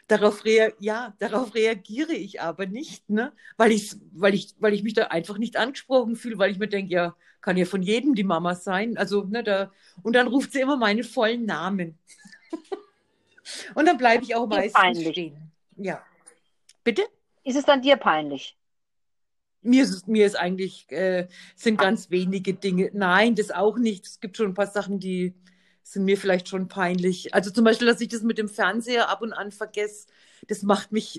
darauf, 0.08 0.44
rea 0.46 0.72
ja, 0.78 1.14
darauf 1.18 1.54
reagiere 1.54 2.14
ich 2.14 2.40
aber 2.40 2.66
nicht, 2.66 3.08
ne? 3.10 3.32
weil, 3.58 3.70
ich, 3.70 3.94
weil, 4.12 4.32
ich, 4.32 4.54
weil 4.58 4.72
ich 4.72 4.82
mich 4.82 4.94
da 4.94 5.08
einfach 5.08 5.36
nicht 5.36 5.56
angesprochen 5.58 6.16
fühle, 6.16 6.38
weil 6.38 6.50
ich 6.50 6.58
mir 6.58 6.68
denke, 6.68 6.92
ja, 6.92 7.16
kann 7.42 7.56
ja 7.56 7.66
von 7.66 7.82
jedem 7.82 8.14
die 8.14 8.24
Mama 8.24 8.54
sein. 8.54 8.96
Also, 8.96 9.24
ne, 9.24 9.42
da, 9.42 9.72
und 10.02 10.14
dann 10.14 10.26
ruft 10.26 10.52
sie 10.52 10.60
immer 10.60 10.76
meinen 10.76 11.04
vollen 11.04 11.44
Namen. 11.44 11.98
und 13.74 13.86
dann 13.86 13.98
bleibe 13.98 14.24
ich 14.24 14.34
auch 14.34 14.46
meistens 14.46 14.72
peinlich. 14.72 15.08
stehen. 15.08 15.50
Ja. 15.76 16.02
Bitte? 16.84 17.02
Ist 17.44 17.56
es 17.56 17.64
dann 17.64 17.82
dir 17.82 17.96
peinlich? 17.96 18.56
Mir 19.62 19.82
ist, 19.82 20.08
mir 20.08 20.24
ist 20.24 20.36
eigentlich, 20.36 20.90
äh, 20.90 21.28
sind 21.54 21.78
ganz 21.78 22.10
wenige 22.10 22.54
Dinge. 22.54 22.90
Nein, 22.94 23.34
das 23.34 23.50
auch 23.50 23.76
nicht. 23.76 24.06
Es 24.06 24.20
gibt 24.20 24.38
schon 24.38 24.48
ein 24.48 24.54
paar 24.54 24.66
Sachen, 24.66 24.98
die, 24.98 25.34
sind 25.82 26.04
mir 26.04 26.16
vielleicht 26.16 26.48
schon 26.48 26.68
peinlich. 26.68 27.34
Also 27.34 27.50
zum 27.50 27.64
Beispiel, 27.64 27.86
dass 27.86 28.00
ich 28.00 28.08
das 28.08 28.22
mit 28.22 28.38
dem 28.38 28.48
Fernseher 28.48 29.08
ab 29.08 29.22
und 29.22 29.32
an 29.32 29.52
vergesse, 29.52 30.06
das 30.48 30.62
macht 30.62 30.92
mich 30.92 31.18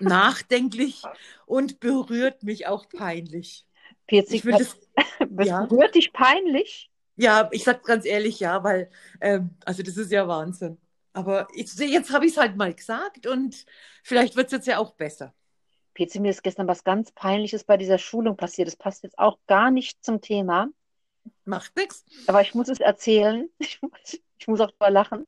nachdenklich 0.00 1.02
und 1.46 1.80
berührt 1.80 2.42
mich 2.42 2.66
auch 2.66 2.88
peinlich. 2.88 3.66
40 4.08 4.44
ich 4.44 4.56
das, 4.56 4.76
ja. 5.46 5.66
berührt 5.66 5.94
dich 5.94 6.12
peinlich? 6.12 6.90
Ja, 7.16 7.48
ich 7.52 7.64
sag 7.64 7.82
ganz 7.84 8.04
ehrlich, 8.04 8.40
ja, 8.40 8.62
weil, 8.62 8.90
ähm, 9.20 9.50
also 9.64 9.82
das 9.82 9.96
ist 9.96 10.12
ja 10.12 10.28
Wahnsinn. 10.28 10.78
Aber 11.12 11.48
ich, 11.52 11.74
jetzt 11.74 12.12
habe 12.12 12.26
ich 12.26 12.32
es 12.32 12.38
halt 12.38 12.56
mal 12.56 12.72
gesagt 12.72 13.26
und 13.26 13.66
vielleicht 14.04 14.36
wird 14.36 14.46
es 14.46 14.52
jetzt 14.52 14.66
ja 14.66 14.78
auch 14.78 14.92
besser. 14.92 15.34
PC, 15.94 16.20
mir 16.20 16.30
ist 16.30 16.44
gestern 16.44 16.68
was 16.68 16.84
ganz 16.84 17.10
Peinliches 17.10 17.64
bei 17.64 17.76
dieser 17.76 17.98
Schulung 17.98 18.36
passiert. 18.36 18.68
Das 18.68 18.76
passt 18.76 19.02
jetzt 19.02 19.18
auch 19.18 19.38
gar 19.48 19.72
nicht 19.72 20.04
zum 20.04 20.20
Thema. 20.20 20.68
Macht 21.44 21.76
nichts. 21.76 22.04
Aber 22.26 22.42
ich 22.42 22.54
muss 22.54 22.68
es 22.68 22.80
erzählen. 22.80 23.48
Ich 23.58 23.80
muss, 23.82 24.20
ich 24.38 24.46
muss 24.46 24.60
auch 24.60 24.70
drüber 24.70 24.90
lachen. 24.90 25.26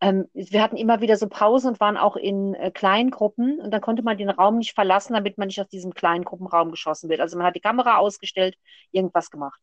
Ähm, 0.00 0.28
wir 0.32 0.62
hatten 0.62 0.76
immer 0.76 1.00
wieder 1.00 1.16
so 1.16 1.28
Pausen 1.28 1.70
und 1.70 1.80
waren 1.80 1.96
auch 1.96 2.16
in 2.16 2.54
äh, 2.54 2.70
kleinen 2.70 3.10
Gruppen 3.10 3.60
und 3.60 3.72
dann 3.72 3.80
konnte 3.80 4.02
man 4.02 4.16
den 4.16 4.30
Raum 4.30 4.58
nicht 4.58 4.74
verlassen, 4.74 5.14
damit 5.14 5.38
man 5.38 5.48
nicht 5.48 5.60
aus 5.60 5.68
diesem 5.68 5.92
kleinen 5.92 6.24
Gruppenraum 6.24 6.70
geschossen 6.70 7.10
wird. 7.10 7.20
Also 7.20 7.36
man 7.36 7.46
hat 7.46 7.56
die 7.56 7.60
Kamera 7.60 7.98
ausgestellt, 7.98 8.56
irgendwas 8.92 9.30
gemacht. 9.30 9.60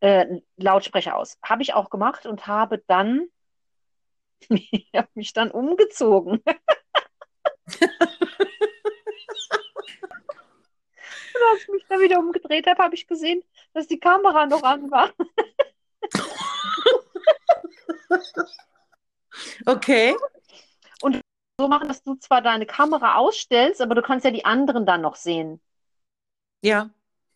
Äh, 0.00 0.40
Lautsprecher 0.56 1.16
aus. 1.16 1.38
Habe 1.42 1.62
ich 1.62 1.74
auch 1.74 1.90
gemacht 1.90 2.26
und 2.26 2.46
habe 2.46 2.82
dann 2.86 3.28
ich 4.48 4.88
habe 4.94 5.08
mich 5.14 5.32
dann 5.32 5.50
umgezogen. 5.50 6.32
Und 6.32 6.42
als 11.52 11.62
ich 11.62 11.68
mich 11.68 11.84
dann 11.88 12.00
wieder 12.00 12.18
umgedreht 12.18 12.66
habe, 12.66 12.82
habe 12.82 12.94
ich 12.94 13.06
gesehen, 13.06 13.42
dass 13.74 13.86
die 13.86 13.98
Kamera 13.98 14.46
noch 14.46 14.62
an 14.62 14.90
war. 14.90 15.10
okay. 19.66 20.16
Und 21.00 21.20
so 21.58 21.68
machen, 21.68 21.88
dass 21.88 22.02
du 22.02 22.14
zwar 22.16 22.42
deine 22.42 22.66
Kamera 22.66 23.16
ausstellst, 23.16 23.80
aber 23.80 23.94
du 23.94 24.02
kannst 24.02 24.24
ja 24.24 24.30
die 24.30 24.44
anderen 24.44 24.86
dann 24.86 25.00
noch 25.00 25.16
sehen. 25.16 25.60
Ja. 26.62 26.90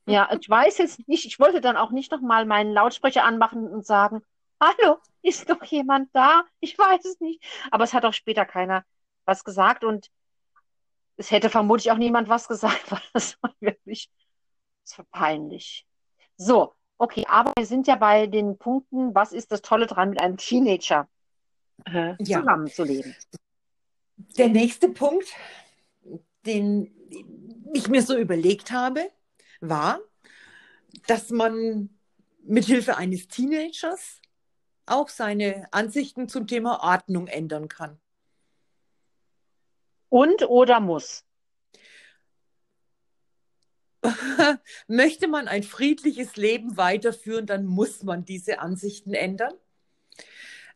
Ja, 0.09 0.31
ich 0.39 0.49
weiß 0.49 0.79
jetzt 0.79 1.09
nicht, 1.09 1.27
ich 1.27 1.41
wollte 1.41 1.61
dann 1.61 1.77
auch 1.77 1.91
nicht 1.91 2.13
nochmal 2.13 2.47
meinen 2.47 2.73
Lautsprecher 2.73 3.25
anmachen 3.25 3.69
und 3.69 3.85
sagen, 3.85 4.23
hallo, 4.61 4.99
ist 5.23 5.51
doch 5.51 5.65
jemand 5.65 6.15
da? 6.15 6.45
Ich 6.61 6.79
weiß 6.79 7.05
es 7.05 7.21
nicht. 7.21 7.43
Aber 7.73 7.85
es 7.85 7.93
hat 7.93 8.05
auch 8.05 8.13
später 8.13 8.45
keiner 8.45 8.85
was 9.25 9.43
gesagt 9.43 9.83
und 9.83 10.09
es 11.17 11.33
hätte 11.33 11.51
vermutlich 11.51 11.91
auch 11.91 11.97
niemand 11.97 12.29
was 12.29 12.47
gesagt, 12.47 12.91
weil 12.93 13.03
das 13.13 13.37
war 13.43 13.53
wirklich 13.59 14.09
das 14.87 14.99
war 14.99 15.05
peinlich. 15.07 15.87
So, 16.37 16.75
okay, 16.99 17.25
aber 17.29 17.53
wir 17.57 17.67
sind 17.67 17.87
ja 17.87 17.97
bei 17.97 18.27
den 18.27 18.59
Punkten, 18.59 19.15
was 19.15 19.33
ist 19.33 19.53
das 19.53 19.63
Tolle 19.63 19.87
dran, 19.87 20.11
mit 20.11 20.21
einem 20.21 20.37
Teenager 20.37 21.09
äh, 21.87 22.15
ja. 22.19 22.41
zusammenzuleben? 22.41 23.15
Der 24.39 24.49
nächste 24.49 24.89
Punkt, 24.89 25.29
den 26.45 26.91
ich 27.73 27.89
mir 27.89 28.03
so 28.03 28.17
überlegt 28.17 28.73
habe, 28.73 29.11
war, 29.61 30.01
dass 31.07 31.31
man 31.31 31.91
mithilfe 32.43 32.97
eines 32.97 33.29
Teenagers 33.29 34.21
auch 34.87 35.09
seine 35.09 35.67
Ansichten 35.73 36.29
zum 36.29 36.47
Thema 36.47 36.83
Ordnung 36.83 37.27
ändern 37.27 37.69
kann. 37.69 37.99
Und 40.09 40.49
oder 40.49 40.81
muss? 40.81 41.26
Möchte 44.89 45.29
man 45.29 45.49
ein 45.49 45.63
friedliches 45.63 46.37
Leben 46.37 46.77
weiterführen, 46.77 47.47
dann 47.47 47.67
muss 47.67 48.03
man 48.03 48.25
diese 48.25 48.59
Ansichten 48.59 49.15
ändern. 49.15 49.53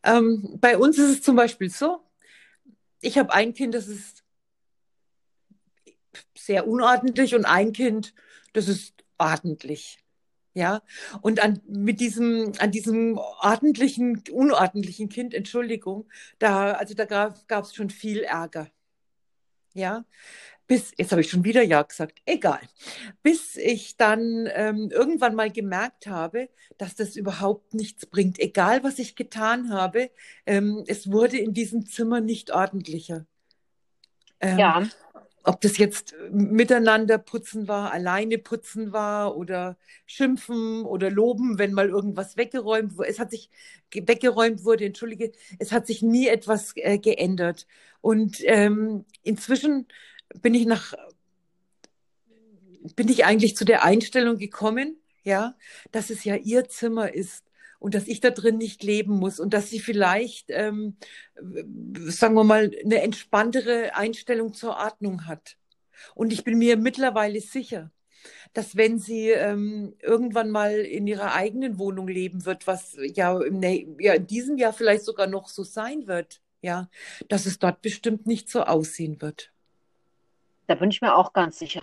Ähm, 0.03 0.59
bei 0.61 0.79
uns 0.79 0.99
ist 0.99 1.11
es 1.11 1.23
zum 1.23 1.37
Beispiel 1.37 1.71
so, 1.71 2.01
ich 3.01 3.19
habe 3.19 3.33
ein 3.33 3.55
Kind, 3.55 3.75
das 3.75 3.89
ist 3.89 4.25
sehr 6.37 6.67
unordentlich 6.67 7.35
und 7.35 7.45
ein 7.45 7.73
Kind, 7.73 8.15
das 8.53 8.69
ist 8.69 9.05
ordentlich. 9.19 9.99
Ja, 10.53 10.83
und 11.23 11.41
an, 11.41 11.61
mit 11.69 12.01
diesem, 12.01 12.53
an 12.59 12.73
diesem 12.73 13.19
ordentlichen, 13.19 14.25
unordentlichen 14.33 15.09
Kind, 15.09 15.33
Entschuldigung, 15.33 16.09
da, 16.41 16.73
also 16.73 16.95
da 16.95 17.05
gab 17.05 17.65
es 17.65 17.75
schon 17.75 17.89
viel 17.89 18.23
Ärger. 18.23 18.69
Ja, 19.75 20.05
bis, 20.71 20.93
jetzt 20.97 21.11
habe 21.11 21.21
ich 21.21 21.29
schon 21.29 21.43
wieder 21.43 21.65
Ja 21.65 21.83
gesagt, 21.83 22.21
egal. 22.27 22.61
Bis 23.25 23.57
ich 23.57 23.97
dann 23.97 24.49
ähm, 24.55 24.89
irgendwann 24.93 25.35
mal 25.35 25.50
gemerkt 25.50 26.07
habe, 26.07 26.49
dass 26.79 26.95
das 26.95 27.17
überhaupt 27.17 27.75
nichts 27.75 28.07
bringt. 28.07 28.39
Egal, 28.39 28.85
was 28.85 29.00
ich 29.00 29.17
getan 29.17 29.73
habe, 29.73 30.11
ähm, 30.47 30.85
es 30.87 31.11
wurde 31.11 31.39
in 31.39 31.55
diesem 31.55 31.87
Zimmer 31.87 32.21
nicht 32.21 32.53
ordentlicher. 32.53 33.27
Ähm, 34.39 34.59
ja. 34.61 34.89
Ob 35.43 35.61
das 35.61 35.77
jetzt 35.77 36.15
miteinander 36.31 37.19
putzen 37.19 37.67
war, 37.67 37.91
alleine 37.93 38.39
putzen 38.39 38.93
war 38.93 39.37
oder 39.37 39.77
schimpfen 40.07 40.85
oder 40.85 41.11
loben, 41.11 41.59
wenn 41.59 41.73
mal 41.73 41.89
irgendwas 41.89 42.37
weggeräumt 42.37 42.97
wurde. 42.97 43.09
Es 43.09 43.19
hat 43.19 43.33
sich 43.33 43.50
weggeräumt 43.93 44.65
wurde, 44.65 44.85
entschuldige, 44.85 45.33
es 45.59 45.73
hat 45.73 45.89
sich 45.89 46.00
nie 46.00 46.29
etwas 46.29 46.75
äh, 46.77 46.99
geändert. 46.99 47.67
Und 48.00 48.37
ähm, 48.45 49.05
inzwischen 49.25 49.89
bin 50.41 50.55
ich 50.55 50.67
nach, 50.67 50.95
bin 52.97 53.09
ich 53.09 53.25
eigentlich 53.25 53.57
zu 53.57 53.65
der 53.65 53.85
Einstellung 53.85 54.39
gekommen, 54.39 54.97
ja, 55.23 55.57
dass 55.93 56.11
es 56.11 56.25
ja 56.25 56.37
ihr 56.37 56.69
Zimmer 56.69 57.13
ist 57.13 57.45
und 57.79 57.95
dass 57.95 58.07
ich 58.07 58.21
da 58.21 58.31
drin 58.31 58.59
nicht 58.59 58.83
leben 58.83 59.17
muss 59.17 59.41
und 59.41 59.55
dass 59.55 59.71
sie 59.71 59.81
vielleicht, 59.81 60.47
ähm, 60.51 60.97
sagen 62.07 62.35
wir 62.35 62.45
mal, 62.45 62.71
eine 62.85 63.03
entspanntere 63.03 63.95
Einstellung 63.95 64.55
zur 64.55 64.77
Ordnung 64.77 65.27
hat. 65.27 65.57
Und 66.15 66.33
ich 66.33 66.45
bin 66.45 66.59
mir 66.59 66.77
mittlerweile 66.77 67.41
sicher, 67.41 67.91
dass 68.53 68.77
wenn 68.77 68.99
sie 68.99 69.31
ähm, 69.31 69.95
irgendwann 70.03 70.51
mal 70.51 70.73
in 70.75 71.07
ihrer 71.07 71.35
eigenen 71.35 71.79
Wohnung 71.79 72.09
leben 72.09 72.45
wird, 72.45 72.67
was 72.67 72.97
ja, 72.99 73.39
im, 73.41 73.63
ja 73.99 74.15
in 74.15 74.27
diesem 74.27 74.59
Jahr 74.59 74.73
vielleicht 74.73 75.05
sogar 75.05 75.27
noch 75.27 75.49
so 75.49 75.65
sein 75.65 76.07
wird, 76.07 76.41
ja, 76.63 76.91
dass 77.29 77.47
es 77.47 77.59
dort 77.59 77.81
bestimmt 77.81 78.27
nicht 78.27 78.51
so 78.51 78.63
aussehen 78.63 79.21
wird. 79.23 79.53
Da 80.71 80.77
bin 80.77 80.93
ich 80.93 81.00
mir 81.00 81.17
auch 81.17 81.33
ganz 81.33 81.59
sicher. 81.59 81.83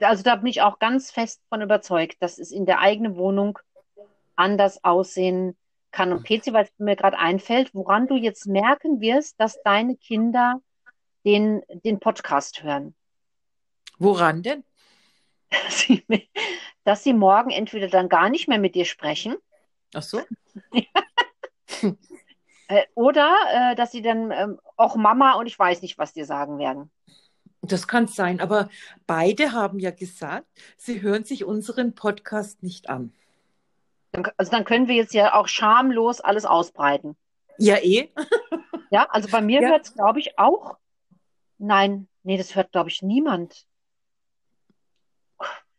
Also 0.00 0.22
da 0.22 0.36
bin 0.36 0.46
ich 0.46 0.62
auch 0.62 0.78
ganz 0.78 1.10
fest 1.10 1.42
von 1.48 1.60
überzeugt, 1.60 2.22
dass 2.22 2.38
es 2.38 2.52
in 2.52 2.66
der 2.66 2.78
eigenen 2.78 3.16
Wohnung 3.16 3.58
anders 4.36 4.84
aussehen 4.84 5.58
kann. 5.90 6.12
Und 6.12 6.24
PC, 6.24 6.52
weil 6.52 6.66
es 6.66 6.70
mir 6.78 6.94
gerade 6.94 7.18
einfällt, 7.18 7.74
woran 7.74 8.06
du 8.06 8.14
jetzt 8.14 8.46
merken 8.46 9.00
wirst, 9.00 9.40
dass 9.40 9.60
deine 9.64 9.96
Kinder 9.96 10.60
den, 11.24 11.62
den 11.68 11.98
Podcast 11.98 12.62
hören. 12.62 12.94
Woran 13.98 14.44
denn? 14.44 14.62
Dass 15.50 15.80
sie, 15.80 16.04
dass 16.84 17.02
sie 17.02 17.14
morgen 17.14 17.50
entweder 17.50 17.88
dann 17.88 18.08
gar 18.08 18.30
nicht 18.30 18.46
mehr 18.46 18.60
mit 18.60 18.76
dir 18.76 18.84
sprechen. 18.84 19.34
Ach 19.94 20.02
so. 20.02 20.20
Äh, 22.68 22.86
oder 22.94 23.36
äh, 23.52 23.74
dass 23.74 23.90
sie 23.90 24.00
dann 24.00 24.30
ähm, 24.30 24.60
auch 24.76 24.96
Mama 24.96 25.34
und 25.34 25.46
ich 25.46 25.58
weiß 25.58 25.82
nicht, 25.82 25.98
was 25.98 26.14
dir 26.14 26.24
sagen 26.24 26.58
werden. 26.58 26.90
Das 27.62 27.86
kann 27.86 28.08
sein, 28.08 28.40
aber 28.40 28.68
beide 29.06 29.52
haben 29.52 29.78
ja 29.78 29.92
gesagt, 29.92 30.46
sie 30.76 31.00
hören 31.00 31.24
sich 31.24 31.44
unseren 31.44 31.94
Podcast 31.94 32.62
nicht 32.62 32.88
an. 32.90 33.12
Also 34.36 34.50
dann 34.50 34.64
können 34.64 34.88
wir 34.88 34.96
jetzt 34.96 35.14
ja 35.14 35.34
auch 35.34 35.48
schamlos 35.48 36.20
alles 36.20 36.44
ausbreiten. 36.44 37.16
Ja, 37.58 37.76
eh. 37.78 38.10
Ja, 38.90 39.06
also 39.10 39.28
bei 39.30 39.40
mir 39.40 39.62
Ja. 39.62 39.68
hört 39.70 39.86
es, 39.86 39.94
glaube 39.94 40.18
ich, 40.18 40.38
auch. 40.38 40.76
Nein, 41.58 42.08
nee, 42.24 42.36
das 42.36 42.54
hört, 42.56 42.72
glaube 42.72 42.90
ich, 42.90 43.00
niemand. 43.00 43.64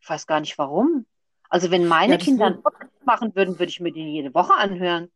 Ich 0.00 0.08
weiß 0.08 0.26
gar 0.26 0.40
nicht 0.40 0.56
warum. 0.58 1.06
Also 1.48 1.70
wenn 1.70 1.86
meine 1.86 2.14
Ja, 2.14 2.18
Kinder 2.18 2.46
einen 2.46 2.62
Podcast 2.62 2.90
machen 3.04 3.34
würden, 3.36 3.58
würde 3.58 3.70
ich 3.70 3.80
mir 3.80 3.92
den 3.92 4.08
jede 4.08 4.34
Woche 4.34 4.54
anhören. 4.54 5.10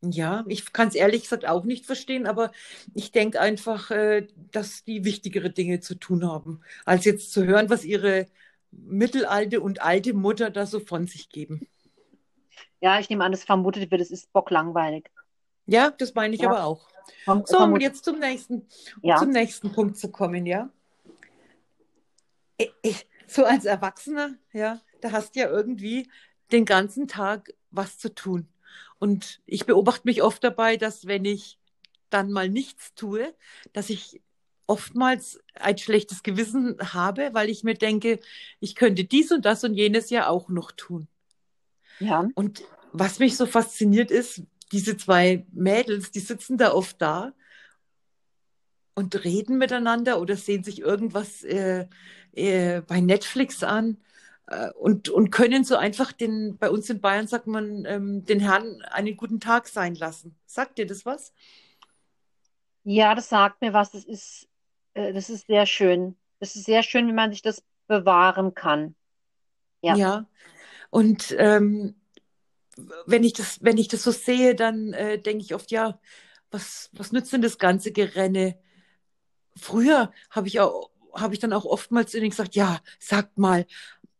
Ja, 0.00 0.44
ich 0.48 0.72
kann 0.72 0.88
es 0.88 0.94
ehrlich 0.94 1.22
gesagt 1.22 1.46
auch 1.46 1.64
nicht 1.64 1.84
verstehen, 1.84 2.26
aber 2.26 2.52
ich 2.94 3.10
denke 3.10 3.40
einfach, 3.40 3.90
äh, 3.90 4.28
dass 4.52 4.84
die 4.84 5.04
wichtigere 5.04 5.50
Dinge 5.50 5.80
zu 5.80 5.96
tun 5.96 6.24
haben, 6.26 6.60
als 6.84 7.04
jetzt 7.04 7.32
zu 7.32 7.44
hören, 7.44 7.68
was 7.68 7.84
ihre 7.84 8.26
mittelalte 8.70 9.60
und 9.60 9.82
alte 9.82 10.14
Mutter 10.14 10.50
da 10.50 10.66
so 10.66 10.78
von 10.78 11.06
sich 11.06 11.30
geben. 11.30 11.66
Ja, 12.80 13.00
ich 13.00 13.10
nehme 13.10 13.24
an, 13.24 13.32
das 13.32 13.42
vermutet 13.42 13.90
wird, 13.90 14.00
es 14.00 14.10
ist 14.12 14.32
bocklangweilig. 14.32 15.10
Ja, 15.66 15.90
das 15.90 16.14
meine 16.14 16.34
ich 16.34 16.42
Ja. 16.42 16.48
aber 16.48 16.64
auch. 16.64 16.88
So, 17.44 17.58
um 17.58 17.80
jetzt 17.80 18.04
zum 18.04 18.20
nächsten, 18.20 18.68
Ja. 19.02 19.16
zum 19.16 19.30
nächsten 19.30 19.72
Punkt 19.72 19.96
zu 19.98 20.10
kommen, 20.12 20.46
ja. 20.46 20.70
Ich, 22.56 22.72
ich, 22.82 23.06
so 23.26 23.44
als 23.44 23.64
Erwachsener, 23.64 24.34
ja, 24.52 24.80
da 25.00 25.12
hast 25.12 25.34
du 25.34 25.40
ja 25.40 25.48
irgendwie 25.48 26.08
den 26.52 26.64
ganzen 26.64 27.08
Tag 27.08 27.52
was 27.70 27.98
zu 27.98 28.14
tun. 28.14 28.48
Und 28.98 29.40
ich 29.46 29.66
beobachte 29.66 30.02
mich 30.04 30.22
oft 30.22 30.42
dabei, 30.42 30.76
dass 30.76 31.06
wenn 31.06 31.24
ich 31.24 31.58
dann 32.10 32.32
mal 32.32 32.48
nichts 32.48 32.94
tue, 32.94 33.34
dass 33.72 33.90
ich 33.90 34.20
oftmals 34.66 35.40
ein 35.54 35.78
schlechtes 35.78 36.22
Gewissen 36.22 36.76
habe, 36.92 37.30
weil 37.32 37.48
ich 37.48 37.64
mir 37.64 37.74
denke, 37.74 38.20
ich 38.60 38.74
könnte 38.74 39.04
dies 39.04 39.32
und 39.32 39.44
das 39.44 39.64
und 39.64 39.74
jenes 39.74 40.10
ja 40.10 40.28
auch 40.28 40.48
noch 40.48 40.72
tun. 40.72 41.08
Ja, 42.00 42.28
Und 42.34 42.62
was 42.92 43.18
mich 43.18 43.36
so 43.36 43.46
fasziniert 43.46 44.10
ist, 44.10 44.42
diese 44.72 44.96
zwei 44.96 45.46
Mädels, 45.52 46.10
die 46.10 46.20
sitzen 46.20 46.58
da 46.58 46.72
oft 46.72 47.00
da 47.00 47.32
und 48.94 49.24
reden 49.24 49.58
miteinander 49.58 50.20
oder 50.20 50.36
sehen 50.36 50.64
sich 50.64 50.80
irgendwas 50.80 51.42
äh, 51.44 51.86
äh, 52.32 52.82
bei 52.82 53.00
Netflix 53.00 53.62
an 53.62 53.96
und, 54.78 55.08
und 55.08 55.30
können 55.30 55.64
so 55.64 55.76
einfach 55.76 56.12
den, 56.12 56.56
bei 56.58 56.70
uns 56.70 56.88
in 56.88 57.00
Bayern 57.00 57.26
sagt 57.26 57.46
man, 57.46 57.84
ähm, 57.86 58.24
den 58.24 58.40
Herrn 58.40 58.82
einen 58.82 59.16
guten 59.16 59.40
Tag 59.40 59.68
sein 59.68 59.94
lassen. 59.94 60.36
Sagt 60.46 60.78
dir 60.78 60.86
das 60.86 61.04
was? 61.04 61.32
ja, 62.88 63.14
das 63.14 63.28
sagt 63.28 63.60
mir 63.60 63.72
was. 63.72 63.90
Das 63.90 64.04
ist, 64.04 64.48
äh, 64.94 65.12
das 65.12 65.28
ist 65.28 65.46
sehr 65.46 65.66
schön. 65.66 66.16
Das 66.40 66.56
ist 66.56 66.64
sehr 66.64 66.82
schön, 66.82 67.06
wie 67.06 67.12
man 67.12 67.30
sich 67.30 67.42
das 67.42 67.62
bewahren 67.86 68.54
kann. 68.54 68.94
Ja. 69.82 69.94
Ja. 69.96 70.26
Und 70.90 71.34
ähm, 71.38 71.96
wenn 73.06 73.24
ich 73.24 73.34
das, 73.34 73.62
wenn 73.62 73.76
ich 73.76 73.88
das 73.88 74.02
so 74.02 74.10
sehe, 74.10 74.54
dann 74.54 74.94
äh, 74.94 75.18
denke 75.20 75.44
ich 75.44 75.54
oft, 75.54 75.70
ja, 75.70 76.00
was, 76.50 76.88
was 76.92 77.12
nützt 77.12 77.32
denn 77.32 77.42
das 77.42 77.58
ganze 77.58 77.92
Gerenne? 77.92 78.58
Früher 79.54 80.12
habe 80.30 80.48
ich 80.48 80.60
auch, 80.60 80.90
habe 81.12 81.34
ich 81.34 81.40
dann 81.40 81.52
auch 81.52 81.66
oftmals 81.66 82.12
zu 82.12 82.18
denen 82.18 82.30
gesagt, 82.30 82.54
ja, 82.54 82.80
sagt 82.98 83.36
mal, 83.36 83.66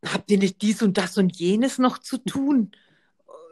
habt 0.05 0.31
ihr 0.31 0.37
nicht 0.37 0.61
dies 0.61 0.81
und 0.81 0.97
das 0.97 1.17
und 1.17 1.35
jenes 1.37 1.77
noch 1.77 1.97
zu 1.97 2.17
tun? 2.17 2.71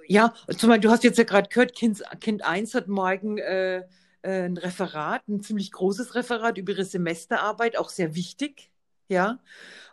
Ja, 0.07 0.33
zum 0.57 0.69
Beispiel, 0.69 0.87
du 0.87 0.91
hast 0.91 1.03
jetzt 1.03 1.17
ja 1.17 1.25
gerade 1.25 1.49
gehört, 1.49 1.75
kind, 1.75 2.01
kind 2.21 2.43
1 2.43 2.73
hat 2.75 2.87
morgen 2.87 3.37
äh, 3.39 3.83
äh, 4.21 4.45
ein 4.45 4.57
Referat, 4.57 5.27
ein 5.27 5.41
ziemlich 5.41 5.71
großes 5.71 6.15
Referat 6.15 6.57
über 6.57 6.73
ihre 6.73 6.85
Semesterarbeit, 6.85 7.77
auch 7.77 7.89
sehr 7.89 8.15
wichtig, 8.15 8.71
ja, 9.09 9.39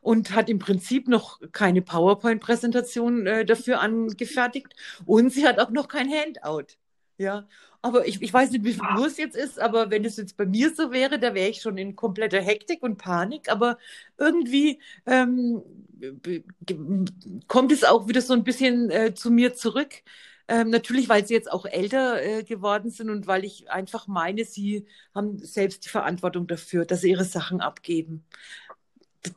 und 0.02 0.34
hat 0.34 0.48
im 0.48 0.58
Prinzip 0.58 1.08
noch 1.08 1.40
keine 1.52 1.82
PowerPoint-Präsentation 1.82 3.26
äh, 3.26 3.44
dafür 3.44 3.80
angefertigt 3.80 4.74
und 5.06 5.30
sie 5.32 5.46
hat 5.46 5.58
auch 5.58 5.70
noch 5.70 5.88
kein 5.88 6.10
Handout, 6.10 6.74
ja. 7.18 7.46
Aber 7.82 8.06
ich, 8.06 8.22
ich 8.22 8.32
weiß 8.32 8.50
nicht, 8.50 8.64
wie 8.64 8.72
viel 8.72 8.82
Uhr 8.98 9.06
es 9.06 9.18
jetzt 9.18 9.36
ist, 9.36 9.60
aber 9.60 9.90
wenn 9.90 10.04
es 10.04 10.16
jetzt 10.16 10.36
bei 10.36 10.46
mir 10.46 10.74
so 10.74 10.90
wäre, 10.90 11.18
da 11.18 11.34
wäre 11.34 11.50
ich 11.50 11.60
schon 11.60 11.76
in 11.76 11.96
kompletter 11.96 12.40
Hektik 12.40 12.82
und 12.82 12.96
Panik. 12.96 13.50
Aber 13.50 13.78
irgendwie 14.16 14.80
ähm, 15.06 15.62
kommt 17.48 17.72
es 17.72 17.84
auch 17.84 18.08
wieder 18.08 18.20
so 18.20 18.32
ein 18.34 18.44
bisschen 18.44 18.90
äh, 18.90 19.14
zu 19.14 19.30
mir 19.30 19.54
zurück. 19.54 20.02
Ähm, 20.46 20.68
natürlich, 20.68 21.08
weil 21.08 21.26
sie 21.26 21.32
jetzt 21.34 21.50
auch 21.50 21.64
älter 21.64 22.22
äh, 22.22 22.44
geworden 22.44 22.90
sind 22.90 23.08
und 23.08 23.26
weil 23.26 23.44
ich 23.44 23.70
einfach 23.70 24.06
meine, 24.06 24.44
sie 24.44 24.86
haben 25.14 25.38
selbst 25.38 25.86
die 25.86 25.88
Verantwortung 25.88 26.46
dafür, 26.46 26.84
dass 26.84 27.00
sie 27.00 27.10
ihre 27.10 27.24
Sachen 27.24 27.62
abgeben. 27.62 28.24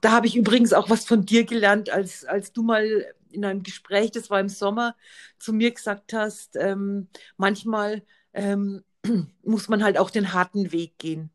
Da 0.01 0.11
habe 0.11 0.27
ich 0.27 0.35
übrigens 0.35 0.73
auch 0.73 0.89
was 0.89 1.05
von 1.05 1.25
dir 1.25 1.45
gelernt, 1.45 1.89
als, 1.89 2.25
als 2.25 2.51
du 2.51 2.63
mal 2.63 3.05
in 3.31 3.45
einem 3.45 3.63
Gespräch, 3.63 4.11
das 4.11 4.29
war 4.29 4.39
im 4.39 4.49
Sommer, 4.49 4.95
zu 5.39 5.53
mir 5.53 5.71
gesagt 5.71 6.13
hast, 6.13 6.55
ähm, 6.55 7.07
manchmal 7.37 8.03
ähm, 8.33 8.83
muss 9.43 9.69
man 9.69 9.83
halt 9.83 9.97
auch 9.97 10.09
den 10.09 10.33
harten 10.33 10.71
Weg 10.71 10.97
gehen. 10.97 11.29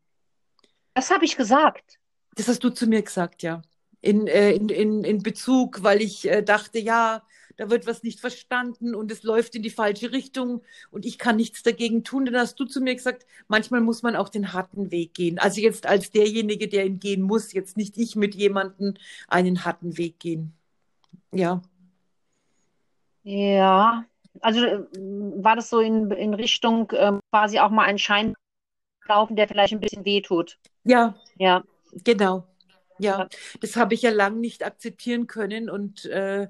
Das 0.93 1.09
habe 1.11 1.25
ich 1.25 1.37
gesagt. 1.37 1.99
Das 2.35 2.47
hast 2.47 2.63
du 2.63 2.69
zu 2.69 2.87
mir 2.87 3.01
gesagt, 3.01 3.43
ja. 3.43 3.61
In, 4.01 4.27
äh, 4.27 4.51
in, 4.51 4.69
in, 4.69 5.03
in 5.03 5.23
Bezug, 5.23 5.81
weil 5.81 6.01
ich 6.01 6.29
äh, 6.29 6.43
dachte, 6.43 6.79
ja, 6.79 7.23
da 7.57 7.69
wird 7.69 7.87
was 7.87 8.03
nicht 8.03 8.19
verstanden 8.19 8.95
und 8.95 9.11
es 9.11 9.23
läuft 9.23 9.55
in 9.55 9.63
die 9.63 9.69
falsche 9.69 10.11
Richtung 10.11 10.61
und 10.91 11.05
ich 11.05 11.17
kann 11.19 11.35
nichts 11.37 11.63
dagegen 11.63 12.03
tun. 12.03 12.25
Dann 12.25 12.37
hast 12.37 12.59
du 12.59 12.65
zu 12.65 12.81
mir 12.81 12.95
gesagt, 12.95 13.25
manchmal 13.47 13.81
muss 13.81 14.03
man 14.03 14.15
auch 14.15 14.29
den 14.29 14.53
harten 14.53 14.91
Weg 14.91 15.13
gehen. 15.13 15.39
Also 15.39 15.61
jetzt 15.61 15.85
als 15.85 16.11
derjenige, 16.11 16.67
der 16.67 16.85
ihn 16.85 16.99
gehen 16.99 17.21
muss, 17.21 17.53
jetzt 17.53 17.77
nicht 17.77 17.97
ich 17.97 18.15
mit 18.15 18.35
jemandem 18.35 18.95
einen 19.27 19.65
harten 19.65 19.97
Weg 19.97 20.19
gehen. 20.19 20.53
Ja. 21.31 21.61
Ja, 23.23 24.05
also 24.41 24.65
äh, 24.65 24.83
war 24.95 25.55
das 25.55 25.69
so 25.69 25.79
in, 25.79 26.11
in 26.11 26.33
Richtung 26.33 26.91
ähm, 26.95 27.19
quasi 27.31 27.59
auch 27.59 27.69
mal 27.69 27.85
einen 27.85 27.97
Schein 27.99 28.33
laufen, 29.07 29.35
der 29.35 29.47
vielleicht 29.47 29.73
ein 29.73 29.79
bisschen 29.79 30.05
wehtut. 30.05 30.57
Ja, 30.83 31.15
Ja, 31.37 31.63
Genau, 32.03 32.47
ja, 32.99 33.19
Ja. 33.19 33.29
das 33.61 33.75
habe 33.75 33.93
ich 33.93 34.01
ja 34.01 34.11
lang 34.11 34.39
nicht 34.39 34.63
akzeptieren 34.63 35.27
können 35.27 35.69
und 35.69 36.05
äh, 36.05 36.49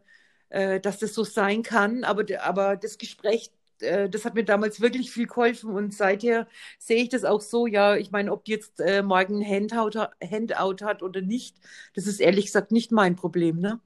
äh, 0.53 0.79
dass 0.79 0.99
das 0.99 1.13
so 1.13 1.23
sein 1.23 1.63
kann. 1.63 2.03
Aber, 2.03 2.23
aber 2.41 2.77
das 2.77 2.97
Gespräch, 2.97 3.51
äh, 3.81 4.07
das 4.09 4.23
hat 4.23 4.35
mir 4.35 4.45
damals 4.45 4.79
wirklich 4.81 5.11
viel 5.11 5.27
geholfen 5.27 5.71
und 5.75 5.93
seither 5.93 6.47
sehe 6.79 7.03
ich 7.03 7.09
das 7.09 7.25
auch 7.25 7.41
so. 7.41 7.67
Ja, 7.67 7.95
ich 7.95 8.11
meine, 8.11 8.31
ob 8.31 8.45
die 8.45 8.51
jetzt 8.51 8.79
äh, 8.79 9.01
morgen 9.01 9.41
ein 9.41 9.49
Handout, 9.49 9.99
ha- 9.99 10.11
Handout 10.23 10.85
hat 10.85 11.01
oder 11.03 11.21
nicht, 11.21 11.55
das 11.95 12.07
ist 12.07 12.19
ehrlich 12.21 12.45
gesagt 12.45 12.71
nicht 12.71 12.91
mein 12.91 13.15
Problem, 13.15 13.59
ne? 13.59 13.79